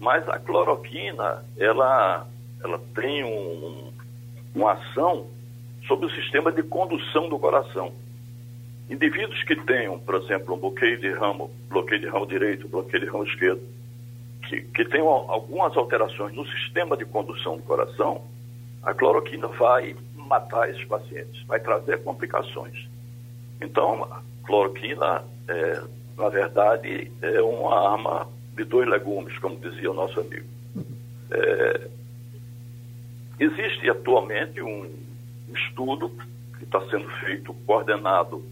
[0.00, 2.26] Mas a cloroquina, ela,
[2.62, 3.92] ela tem um,
[4.54, 5.26] uma ação
[5.86, 7.92] sobre o sistema de condução do coração.
[8.88, 13.10] Indivíduos que tenham, por exemplo, um bloqueio de ramo, bloqueio de ramo direito, bloqueio de
[13.10, 13.62] ramo esquerdo,
[14.48, 18.22] que, que tenham algumas alterações no sistema de condução do coração,
[18.82, 22.86] a cloroquina vai matar esses pacientes, vai trazer complicações.
[23.60, 25.82] Então, a cloroquina, é,
[26.18, 30.46] na verdade, é uma arma de dois legumes, como dizia o nosso amigo.
[31.30, 31.88] É,
[33.38, 34.88] Existe atualmente um
[35.52, 36.08] estudo
[36.56, 38.44] que está sendo feito, coordenado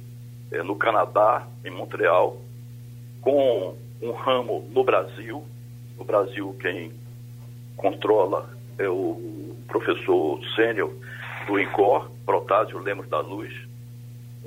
[0.52, 2.36] é, no Canadá, em Montreal,
[3.20, 5.44] com um ramo no Brasil.
[5.98, 6.92] No Brasil, quem
[7.76, 10.92] controla é o professor sênior
[11.46, 13.52] do INCOR, Protásio Lemos da Luz,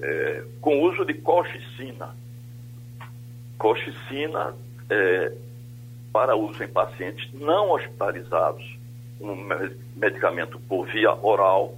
[0.02, 2.16] é, com uso de colchicina.
[3.58, 4.54] Colchicina
[4.90, 5.34] é,
[6.12, 8.64] para uso em pacientes não hospitalizados
[9.20, 9.36] um
[9.96, 11.76] medicamento por via oral,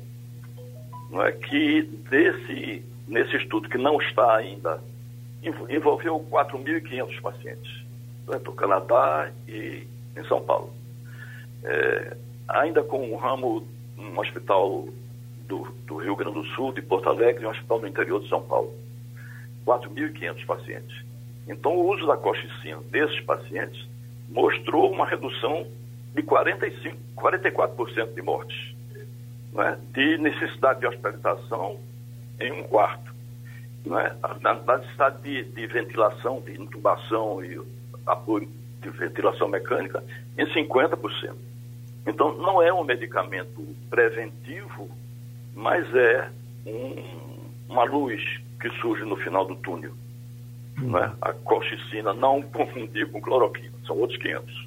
[1.09, 4.81] não é, que desse, nesse estudo que não está ainda,
[5.69, 7.83] envolveu 4.500 pacientes,
[8.27, 10.73] né, do Canadá e em São Paulo.
[11.63, 13.65] É, ainda com um ramo,
[13.97, 14.87] um hospital
[15.47, 18.29] do, do, Rio Grande do Sul, de Porto Alegre, e um hospital do interior de
[18.29, 18.73] São Paulo.
[19.65, 21.05] 4.500 pacientes.
[21.47, 23.87] Então, o uso da coxicina desses pacientes
[24.29, 25.67] mostrou uma redução
[26.13, 28.75] de 45, 44% de mortes,
[29.53, 29.79] né?
[29.93, 31.79] de necessidade de hospitalização
[32.39, 33.13] em um quarto,
[33.85, 34.15] né?
[34.41, 37.59] da necessidade de, de, ventilação, de intubação e
[38.05, 38.49] apoio
[38.81, 40.03] de ventilação mecânica
[40.37, 41.35] em 50%.
[42.05, 44.89] Então, não é um medicamento preventivo,
[45.53, 46.29] mas é
[46.65, 47.03] um,
[47.67, 48.21] uma luz
[48.61, 49.93] que surge no final do túnel.
[50.77, 51.11] Né?
[51.21, 54.66] A colchicina, não confundir com cloroquina, são outros 500.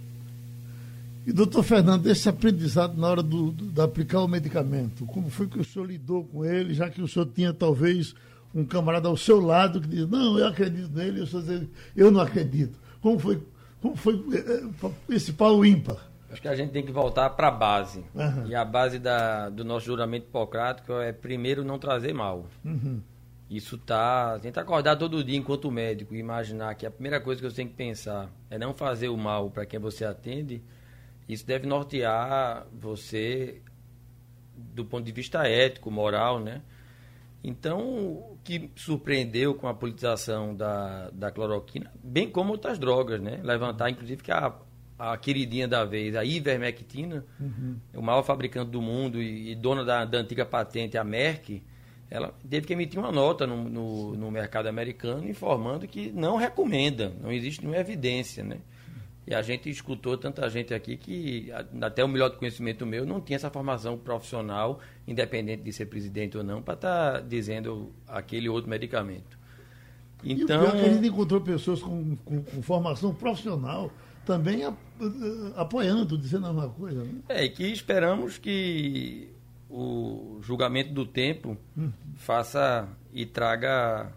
[1.27, 5.47] E, doutor Fernando, esse aprendizado na hora do, do, de aplicar o medicamento, como foi
[5.47, 8.15] que o senhor lidou com ele, já que o senhor tinha talvez
[8.55, 11.43] um camarada ao seu lado que diz, não, eu acredito nele, eu, sou,
[11.95, 12.79] eu não acredito.
[13.01, 13.43] Como foi,
[13.81, 16.11] como foi eh, eh, esse pau ímpar?
[16.31, 18.05] Acho que a gente tem que voltar para a base.
[18.15, 18.47] Uhum.
[18.47, 22.47] E a base da, do nosso juramento hipocrático é, primeiro, não trazer mal.
[22.65, 23.01] Uhum.
[23.51, 24.39] Isso tá.
[24.41, 27.67] Tenta acordar todo dia enquanto médico e imaginar que a primeira coisa que você tem
[27.67, 30.63] que pensar é não fazer o mal para quem você atende.
[31.33, 33.63] Isso deve nortear você
[34.57, 36.63] do ponto de vista ético, moral, né?
[37.43, 43.41] Então, o que surpreendeu com a politização da, da cloroquina, bem como outras drogas, né?
[43.43, 44.55] Levantar, inclusive, que a,
[44.99, 47.77] a queridinha da vez, a ivermectina, uhum.
[47.95, 51.63] o maior fabricante do mundo e, e dona da, da, antiga patente, a Merck,
[52.11, 57.15] ela teve que emitir uma nota no, no, no mercado americano informando que não recomenda,
[57.21, 58.59] não existe nenhuma evidência, né?
[59.31, 63.37] E a gente escutou tanta gente aqui que, até o melhor conhecimento meu, não tinha
[63.37, 68.69] essa formação profissional, independente de ser presidente ou não, para estar tá dizendo aquele outro
[68.69, 69.39] medicamento.
[70.25, 73.93] Então, e o pior é que a gente encontrou pessoas com, com, com formação profissional
[74.27, 74.63] também
[75.55, 77.05] apoiando, dizendo a mesma coisa.
[77.05, 77.21] Né?
[77.29, 79.31] É, que esperamos que
[79.71, 81.93] o julgamento do tempo hum.
[82.17, 84.11] faça e traga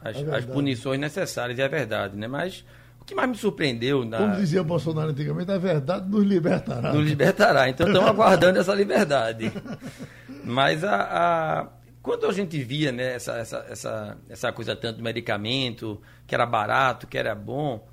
[0.00, 2.26] as, as punições necessárias, e é verdade, né?
[2.26, 2.64] Mas
[3.08, 4.04] que mais me surpreendeu.
[4.04, 4.18] Na...
[4.18, 6.92] Como dizia Bolsonaro antigamente, a verdade nos libertará.
[6.92, 7.68] Nos libertará.
[7.68, 9.50] Então estamos aguardando essa liberdade.
[10.44, 11.68] Mas a, a,
[12.02, 16.44] quando a gente via né, essa, essa, essa, essa coisa tanto do medicamento, que era
[16.44, 17.88] barato, que era bom,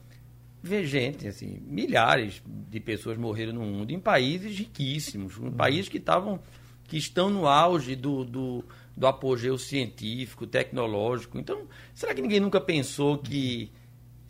[0.62, 5.98] vê gente, assim, milhares de pessoas morreram no mundo em países riquíssimos, em países que
[5.98, 6.42] estavam
[6.88, 8.64] que estão no auge do, do,
[8.96, 11.40] do apogeu científico, tecnológico.
[11.40, 11.64] Então,
[11.96, 13.72] será que ninguém nunca pensou que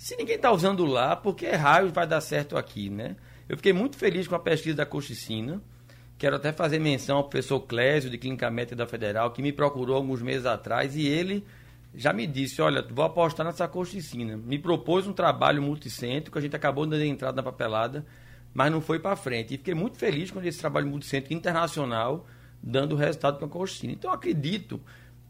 [0.06, 3.16] se ninguém está usando lá, por que raios vai dar certo aqui, né?
[3.50, 5.60] Eu fiquei muito feliz com a pesquisa da Coxicina.
[6.16, 9.96] Quero até fazer menção ao professor Clésio, de Clínica Médica da Federal, que me procurou
[9.96, 11.44] alguns meses atrás e ele
[11.92, 14.38] já me disse, olha, vou apostar nessa Coxicina.
[14.38, 18.06] Me propôs um trabalho multicêntrico, a gente acabou dando entrada na papelada,
[18.54, 19.56] mas não foi para frente.
[19.56, 22.28] E fiquei muito feliz com esse trabalho multicêntrico internacional
[22.62, 23.94] dando resultado com a Coxicina.
[23.94, 24.80] Então, acredito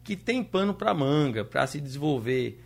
[0.04, 2.62] que tem pano para manga para se desenvolver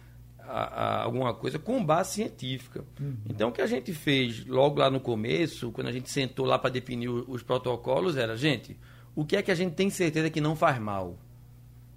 [0.49, 2.83] a, a alguma coisa com base científica.
[2.99, 3.17] Uhum.
[3.29, 6.57] Então, o que a gente fez logo lá no começo, quando a gente sentou lá
[6.57, 8.75] para definir os protocolos, era, gente,
[9.15, 11.17] o que é que a gente tem certeza que não faz mal?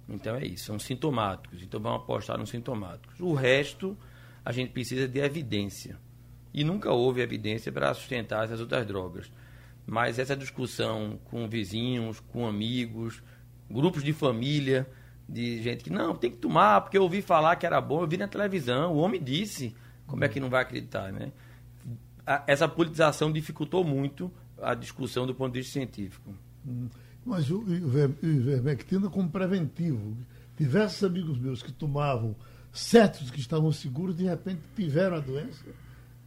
[0.07, 1.61] Então é isso, são sintomáticos.
[1.63, 3.19] Então vamos apostar nos sintomáticos.
[3.19, 3.97] O resto,
[4.43, 5.97] a gente precisa de evidência.
[6.53, 9.31] E nunca houve evidência para sustentar essas outras drogas.
[9.85, 13.23] Mas essa discussão com vizinhos, com amigos,
[13.69, 14.87] grupos de família,
[15.27, 18.07] de gente que não, tem que tomar, porque eu ouvi falar que era bom, eu
[18.07, 21.31] vi na televisão, o homem disse, como é que não vai acreditar, né?
[22.47, 26.33] essa politização dificultou muito a discussão do ponto de vista científico.
[27.25, 27.63] Mas o
[28.21, 30.17] ivermectina como preventivo.
[30.57, 32.35] Diversos amigos meus que tomavam,
[32.71, 35.65] certos que estavam seguros, de repente tiveram a doença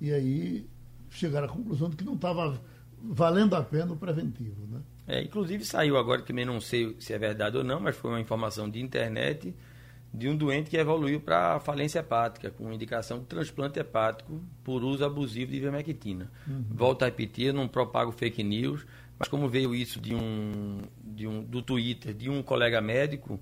[0.01, 0.66] e aí
[1.11, 2.61] chegaram à conclusão de que não estava
[3.03, 4.80] valendo a pena o preventivo, né?
[5.07, 8.11] É, inclusive saiu agora, que também não sei se é verdade ou não, mas foi
[8.11, 9.54] uma informação de internet
[10.12, 15.04] de um doente que evoluiu para falência hepática, com indicação de transplante hepático por uso
[15.04, 16.30] abusivo de ivermectina.
[16.46, 16.64] Uhum.
[16.70, 18.86] Volto a repetir, não propago fake news,
[19.18, 23.38] mas como veio isso de um, de um, do Twitter de um colega médico,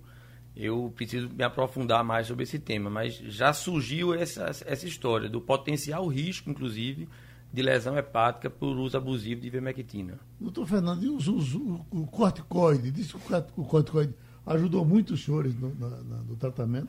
[0.57, 2.91] eu preciso me aprofundar mais sobre esse tema.
[2.91, 7.09] Mas já surgiu essa, essa história do potencial risco, inclusive,
[7.55, 10.19] de lesão hepática por uso abusivo de ivermectina.
[10.41, 12.91] Doutor Fernando, e o, o, o corticoide?
[12.91, 13.17] Diz que
[13.57, 14.13] o corticoide
[14.45, 16.89] ajudou muito os senhores no, na, no tratamento?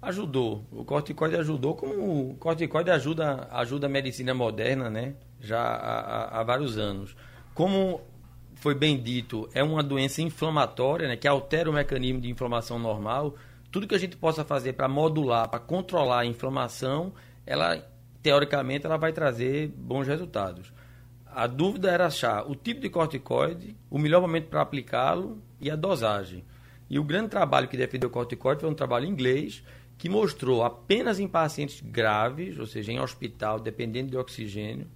[0.00, 0.64] Ajudou.
[0.72, 5.14] O corticoide ajudou, como o corticoide ajuda, ajuda a medicina moderna, né?
[5.38, 7.14] Já há, há, vários anos.
[7.54, 8.00] Como
[8.54, 11.18] foi bem dito, é uma doença inflamatória, né?
[11.18, 13.34] Que altera o mecanismo de inflamação normal.
[13.70, 17.12] Tudo que a gente possa fazer para modular, para controlar a inflamação,
[17.44, 17.89] ela
[18.22, 20.72] teoricamente, ela vai trazer bons resultados.
[21.26, 25.76] A dúvida era achar o tipo de corticoide, o melhor momento para aplicá-lo e a
[25.76, 26.44] dosagem.
[26.88, 29.62] E o grande trabalho que defendeu o corticoide foi um trabalho inglês
[29.96, 34.86] que mostrou apenas em pacientes graves, ou seja, em hospital, dependendo de oxigênio,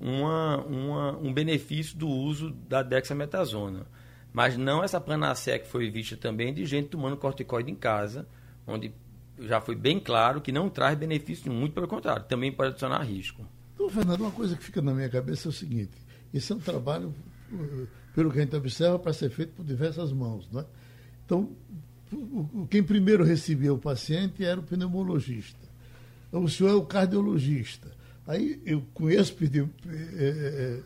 [0.00, 3.86] uma, uma, um benefício do uso da dexametasona.
[4.32, 8.26] Mas não essa panaceia que foi vista também de gente tomando corticoide em casa,
[8.66, 8.92] onde
[9.38, 13.02] já foi bem claro que não traz benefício nenhum, muito pelo contrário, também pode adicionar
[13.02, 13.46] risco.
[13.74, 15.92] Então, Fernando, uma coisa que fica na minha cabeça é o seguinte:
[16.32, 17.14] esse é um trabalho,
[17.52, 20.48] eh, pelo que a gente observa, para ser feito por diversas mãos.
[20.50, 20.64] Né?
[21.24, 21.50] Então,
[22.70, 25.58] quem primeiro recebia o paciente era o pneumologista.
[26.28, 27.90] Então, o senhor é o cardiologista.
[28.26, 29.36] Aí eu conheço
[30.16, 30.80] é,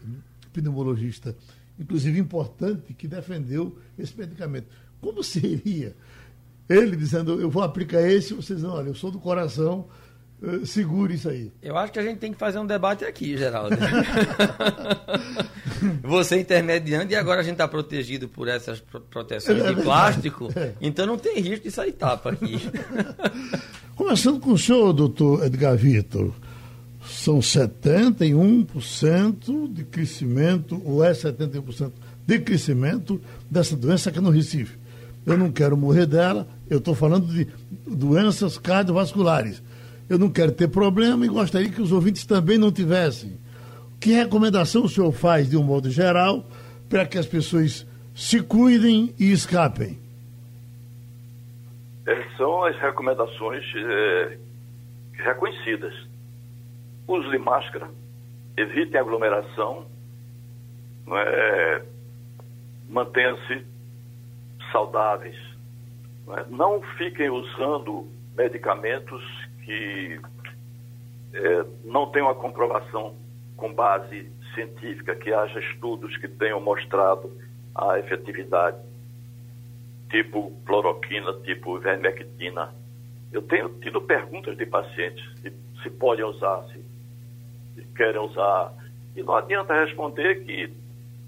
[0.52, 1.36] pneumologista,
[1.78, 4.66] inclusive importante, que defendeu esse medicamento.
[5.00, 5.94] Como seria
[6.68, 9.86] ele dizendo, eu vou aplicar esse, vocês não, olha, eu sou do coração,
[10.42, 11.50] uh, segure isso aí.
[11.62, 13.76] Eu acho que a gente tem que fazer um debate aqui, Geraldo.
[16.02, 20.74] Você intermediando e agora a gente está protegido por essas proteções de plástico, é.
[20.80, 22.60] então não tem risco de sair tapa aqui.
[23.96, 26.32] Começando com o senhor, doutor Edgar Vitor,
[27.04, 31.90] são 71% de crescimento, ou é 71%
[32.26, 33.18] de crescimento
[33.50, 34.76] dessa doença aqui no Recife.
[35.26, 37.46] Eu não quero morrer dela, eu estou falando de
[37.86, 39.62] doenças cardiovasculares.
[40.08, 43.38] Eu não quero ter problema e gostaria que os ouvintes também não tivessem.
[44.00, 46.46] Que recomendação o senhor faz, de um modo geral,
[46.88, 49.98] para que as pessoas se cuidem e escapem?
[52.06, 54.38] É, são as recomendações é,
[55.12, 55.94] reconhecidas.
[57.06, 57.90] Use máscara,
[58.56, 59.86] evite aglomeração,
[61.10, 61.82] é,
[62.88, 63.64] mantenha-se
[64.72, 65.47] saudáveis.
[66.28, 66.44] Não, é?
[66.50, 68.06] não, fiquem usando
[68.36, 69.24] medicamentos
[69.64, 70.20] que
[71.32, 73.14] é, não tenham a comprovação
[73.56, 77.32] com base científica, que haja estudos que tenham mostrado
[77.74, 78.76] a efetividade,
[80.10, 82.74] tipo cloroquina, tipo ivermectina.
[83.32, 85.52] Eu tenho tido perguntas de pacientes se,
[85.82, 86.84] se podem usar, se,
[87.74, 88.72] se querem usar.
[89.16, 90.72] E não adianta responder que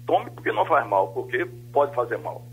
[0.05, 2.50] tome porque não faz mal, porque pode fazer mal.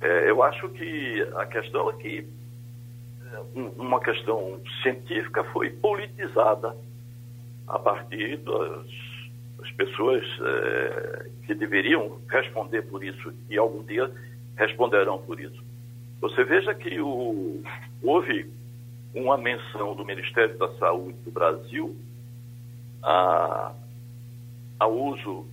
[0.00, 2.28] É, eu acho que a questão é que
[3.32, 6.76] é, uma questão científica foi politizada
[7.66, 8.86] a partir das,
[9.78, 14.10] pessoas é, que deveriam responder por isso e algum dia
[14.56, 15.62] responderão por isso.
[16.20, 17.62] Você veja que o,
[18.02, 18.50] houve
[19.14, 21.96] uma menção do Ministério da Saúde do Brasil
[23.02, 23.72] a,
[24.80, 25.46] ao uso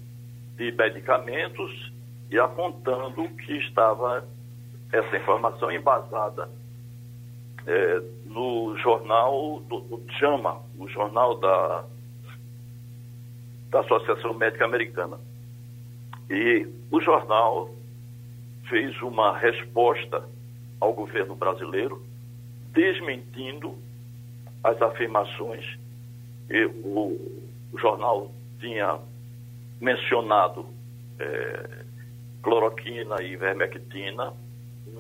[0.57, 1.93] de medicamentos
[2.31, 4.27] e apontando que estava
[4.95, 6.49] essa informação embasada
[7.67, 11.83] é, no jornal do, do JAMA, o jornal da,
[13.69, 15.19] da Associação Médica Americana.
[16.29, 17.69] E o jornal
[18.69, 20.23] fez uma resposta
[20.79, 22.03] ao governo brasileiro,
[22.71, 23.75] desmentindo
[24.63, 25.77] as afirmações
[26.47, 27.41] que o,
[27.71, 28.99] o jornal tinha
[29.81, 30.65] mencionado
[31.19, 31.83] é,
[32.41, 34.33] cloroquina e vermectina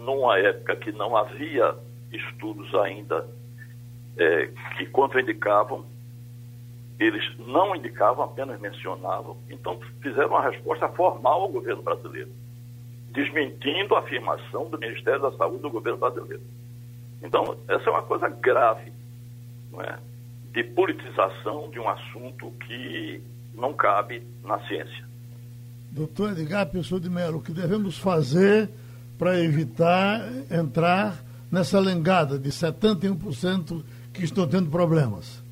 [0.05, 1.75] numa época que não havia
[2.11, 3.27] estudos ainda
[4.17, 5.85] é, que contraindicavam,
[6.97, 12.31] eles não indicavam, apenas mencionavam, então fizeram uma resposta formal ao governo brasileiro,
[13.11, 16.43] desmentindo a afirmação do Ministério da Saúde do governo brasileiro.
[17.21, 18.93] Então, essa é uma coisa grave,
[19.71, 19.99] não é?
[20.53, 23.21] de politização de um assunto que
[23.53, 25.03] não cabe na ciência.
[25.91, 28.69] Doutor Edgar Pessoa de Mello, o que devemos fazer
[29.17, 31.15] para evitar entrar
[31.51, 35.43] nessa lengada de 71% que estão tendo problemas?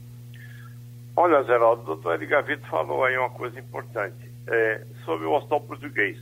[1.15, 5.61] Olha, Geraldo, o doutor Edgar Vitor falou aí uma coisa importante é, sobre o hospital
[5.61, 6.17] português.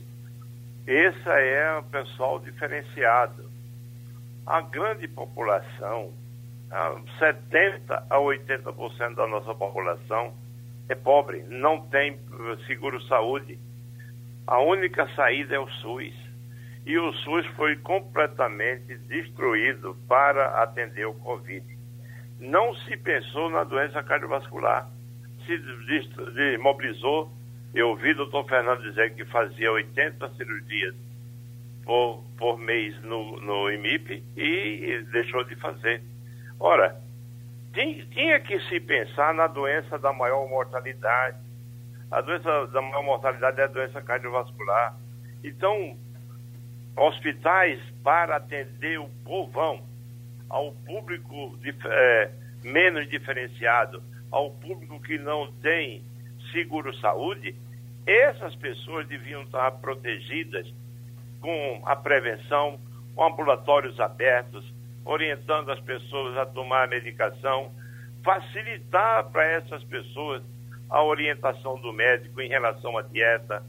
[0.86, 3.50] Esse é o pessoal diferenciado.
[4.46, 6.12] A grande população,
[7.18, 10.34] 70 a 80% da nossa população
[10.88, 12.18] é pobre, não tem
[12.66, 13.58] seguro-saúde.
[14.46, 16.21] A única saída é o SUS
[16.84, 21.64] e o SUS foi completamente destruído para atender o Covid.
[22.40, 24.88] Não se pensou na doença cardiovascular,
[25.46, 27.30] se mobilizou.
[27.74, 30.94] Eu ouvi o doutor Fernando dizer que fazia 80 cirurgias
[31.84, 36.02] por, por mês no, no IMIP e deixou de fazer.
[36.58, 37.00] Ora,
[37.72, 41.38] tinha que se pensar na doença da maior mortalidade.
[42.10, 44.96] A doença da maior mortalidade é a doença cardiovascular.
[45.42, 45.96] Então,
[46.96, 49.82] hospitais para atender o povão,
[50.48, 52.30] ao público é,
[52.62, 56.02] menos diferenciado, ao público que não tem
[56.52, 57.54] seguro-saúde,
[58.06, 60.66] essas pessoas deviam estar protegidas
[61.40, 62.78] com a prevenção,
[63.14, 64.64] com ambulatórios abertos,
[65.04, 67.72] orientando as pessoas a tomar a medicação,
[68.22, 70.42] facilitar para essas pessoas
[70.88, 73.64] a orientação do médico em relação à dieta,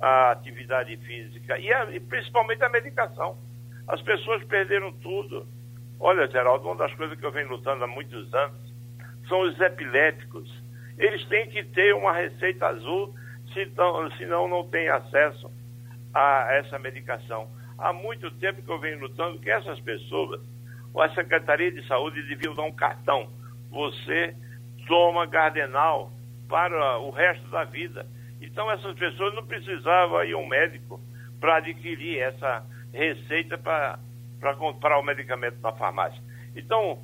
[0.00, 3.36] a atividade física e, a, e, principalmente a medicação.
[3.86, 5.46] As pessoas perderam tudo.
[5.98, 8.72] Olha, Geraldo, uma das coisas que eu venho lutando há muitos anos
[9.28, 10.50] são os epiléticos.
[10.96, 13.14] Eles têm que ter uma receita azul,
[13.52, 15.50] senão, senão não tem acesso
[16.14, 17.48] a essa medicação.
[17.78, 20.40] Há muito tempo que eu venho lutando que essas pessoas,
[20.92, 23.28] ou a Secretaria de Saúde, deviam dar um cartão.
[23.70, 24.34] Você
[24.86, 26.10] toma Gardenal
[26.48, 28.06] para o resto da vida
[28.40, 31.00] Então essas pessoas não precisavam ir a um médico
[31.40, 36.20] para adquirir essa receita para comprar o medicamento na farmácia.
[36.54, 36.98] Então,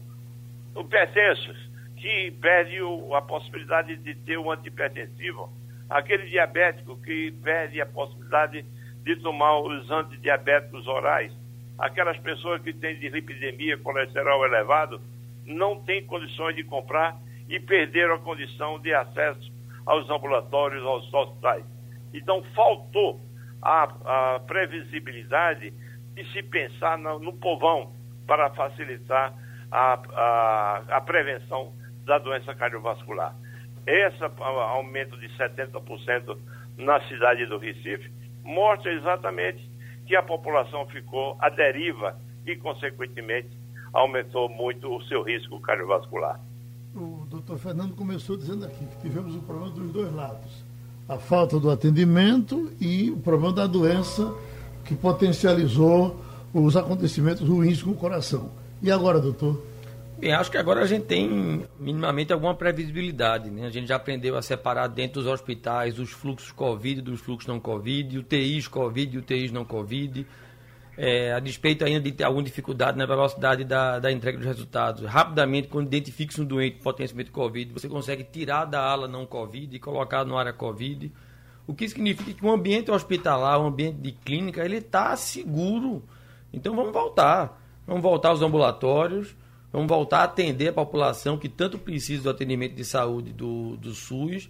[0.74, 5.50] o hipertensos que perde o, a possibilidade de ter um antihipertensivo,
[5.88, 8.64] aquele diabético que perde a possibilidade
[9.02, 11.32] de tomar os antidiabéticos orais,
[11.78, 15.00] aquelas pessoas que têm dislipidemia, colesterol elevado,
[15.44, 17.16] não têm condições de comprar
[17.48, 19.55] e perderam a condição de acesso
[19.86, 21.64] aos ambulatórios, aos hospitais.
[22.12, 23.20] Então, faltou
[23.62, 25.72] a, a previsibilidade
[26.14, 27.92] de se pensar no, no povão
[28.26, 29.32] para facilitar
[29.70, 31.72] a, a, a, prevenção
[32.04, 33.34] da doença cardiovascular.
[33.86, 36.38] Esse aumento de 70%
[36.76, 38.10] na cidade do Recife
[38.42, 39.68] mostra exatamente
[40.06, 43.50] que a população ficou à deriva e, consequentemente,
[43.92, 46.40] aumentou muito o seu risco cardiovascular.
[46.96, 50.50] O doutor Fernando começou dizendo aqui que tivemos o problema dos dois lados.
[51.06, 54.34] A falta do atendimento e o problema da doença
[54.82, 56.18] que potencializou
[56.54, 58.50] os acontecimentos ruins com o coração.
[58.80, 59.62] E agora, doutor?
[60.18, 63.50] Bem, acho que agora a gente tem minimamente alguma previsibilidade.
[63.50, 63.66] Né?
[63.66, 67.60] A gente já aprendeu a separar dentro dos hospitais os fluxos Covid dos fluxos não
[67.60, 70.26] Covid, UTIs Covid e UTIs não Covid.
[70.98, 75.04] É, a despeito ainda de ter alguma dificuldade na velocidade da, da entrega dos resultados.
[75.04, 79.78] Rapidamente, quando identifica-se um doente potencialmente Covid, você consegue tirar da ala não Covid e
[79.78, 81.12] colocar no área Covid.
[81.66, 86.02] O que significa que o ambiente hospitalar, o ambiente de clínica, ele está seguro.
[86.52, 87.60] Então vamos voltar.
[87.86, 89.36] Vamos voltar aos ambulatórios
[89.76, 93.92] Vamos voltar a atender a população que tanto precisa do atendimento de saúde do, do
[93.92, 94.48] SUS,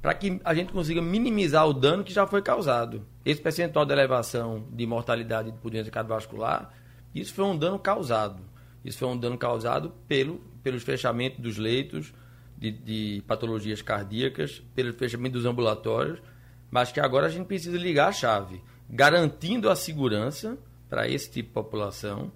[0.00, 3.04] para que a gente consiga minimizar o dano que já foi causado.
[3.24, 6.72] Esse percentual de elevação de mortalidade por doença cardiovascular,
[7.14, 8.42] isso foi um dano causado.
[8.84, 12.12] Isso foi um dano causado pelo, pelos fechamentos dos leitos
[12.56, 16.20] de, de patologias cardíacas, pelo fechamento dos ambulatórios,
[16.70, 21.48] mas que agora a gente precisa ligar a chave, garantindo a segurança para esse tipo
[21.48, 22.32] de população,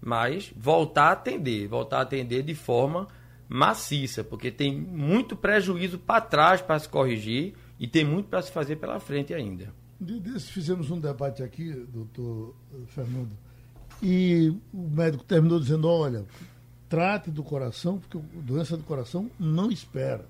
[0.00, 3.08] mas voltar a atender, voltar a atender de forma
[3.54, 8.50] maciça, porque tem muito prejuízo para trás para se corrigir e tem muito para se
[8.50, 9.72] fazer pela frente ainda.
[10.00, 12.52] Desse fizemos um debate aqui, doutor
[12.88, 13.30] Fernando,
[14.02, 16.24] e o médico terminou dizendo, olha,
[16.88, 20.26] trate do coração, porque doença do coração não espera.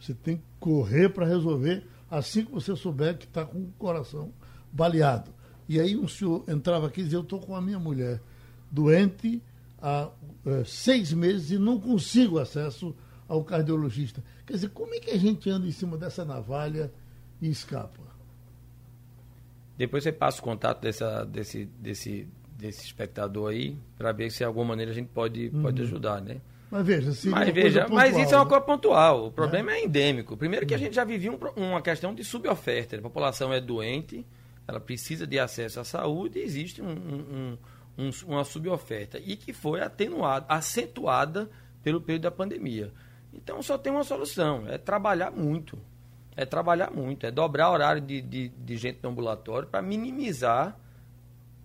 [0.00, 4.32] Você tem que correr para resolver assim que você souber que está com o coração
[4.72, 5.30] baleado.
[5.68, 8.20] E aí um senhor entrava aqui e dizia, eu estou com a minha mulher
[8.72, 9.40] doente
[9.80, 10.10] há
[10.46, 12.94] é, seis meses e não consigo acesso
[13.28, 14.22] ao cardiologista.
[14.46, 16.92] Quer dizer, como é que a gente anda em cima dessa navalha
[17.42, 18.00] e escapa?
[19.76, 24.44] Depois você passa o contato dessa, desse, desse, desse espectador aí, para ver se de
[24.44, 25.62] alguma maneira a gente pode, uhum.
[25.62, 26.40] pode ajudar, né?
[26.70, 28.50] Mas veja, se mas, veja pontual, mas isso é uma né?
[28.50, 29.26] coisa pontual.
[29.26, 30.36] O problema é, é endêmico.
[30.36, 30.84] Primeiro que a uhum.
[30.84, 32.96] gente já vivia um, uma questão de suboferta.
[32.96, 34.24] A população é doente,
[34.66, 37.58] ela precisa de acesso à saúde e existe um, um,
[37.96, 41.48] um, uma suboferta e que foi atenuada, acentuada
[41.82, 42.92] pelo período da pandemia.
[43.32, 45.78] Então só tem uma solução, é trabalhar muito.
[46.38, 50.78] É trabalhar muito, é dobrar o horário de, de, de gente no ambulatório para minimizar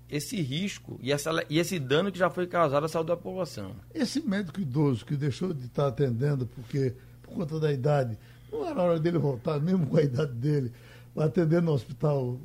[0.10, 3.76] esse risco e, essa, e esse dano que já foi causado à saúde da população.
[3.94, 8.18] Esse médico idoso que deixou de estar atendendo porque por conta da idade,
[8.52, 10.72] não era hora dele voltar, mesmo com a idade dele,
[11.16, 12.40] atender no hospital,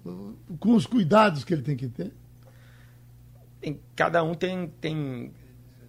[0.59, 2.13] com os cuidados que ele tem que ter?
[3.61, 5.33] Tem, cada um tem, tem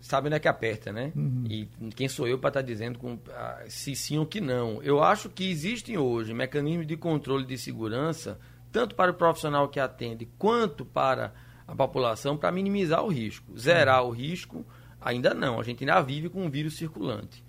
[0.01, 1.11] sabe onde é que aperta, né?
[1.15, 1.43] Uhum.
[1.49, 1.65] E
[1.95, 4.81] quem sou eu para estar tá dizendo com, ah, se sim ou que não?
[4.81, 8.39] Eu acho que existem hoje mecanismos de controle de segurança,
[8.71, 11.33] tanto para o profissional que atende, quanto para
[11.67, 13.57] a população, para minimizar o risco.
[13.57, 14.09] Zerar uhum.
[14.09, 14.65] o risco,
[15.01, 15.59] ainda não.
[15.59, 17.43] A gente ainda vive com um vírus circulante.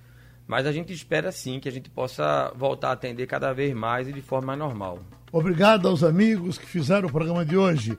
[0.47, 4.09] Mas a gente espera sim que a gente possa voltar a atender cada vez mais
[4.09, 4.99] e de forma mais normal.
[5.31, 7.99] Obrigado aos amigos que fizeram o programa de hoje.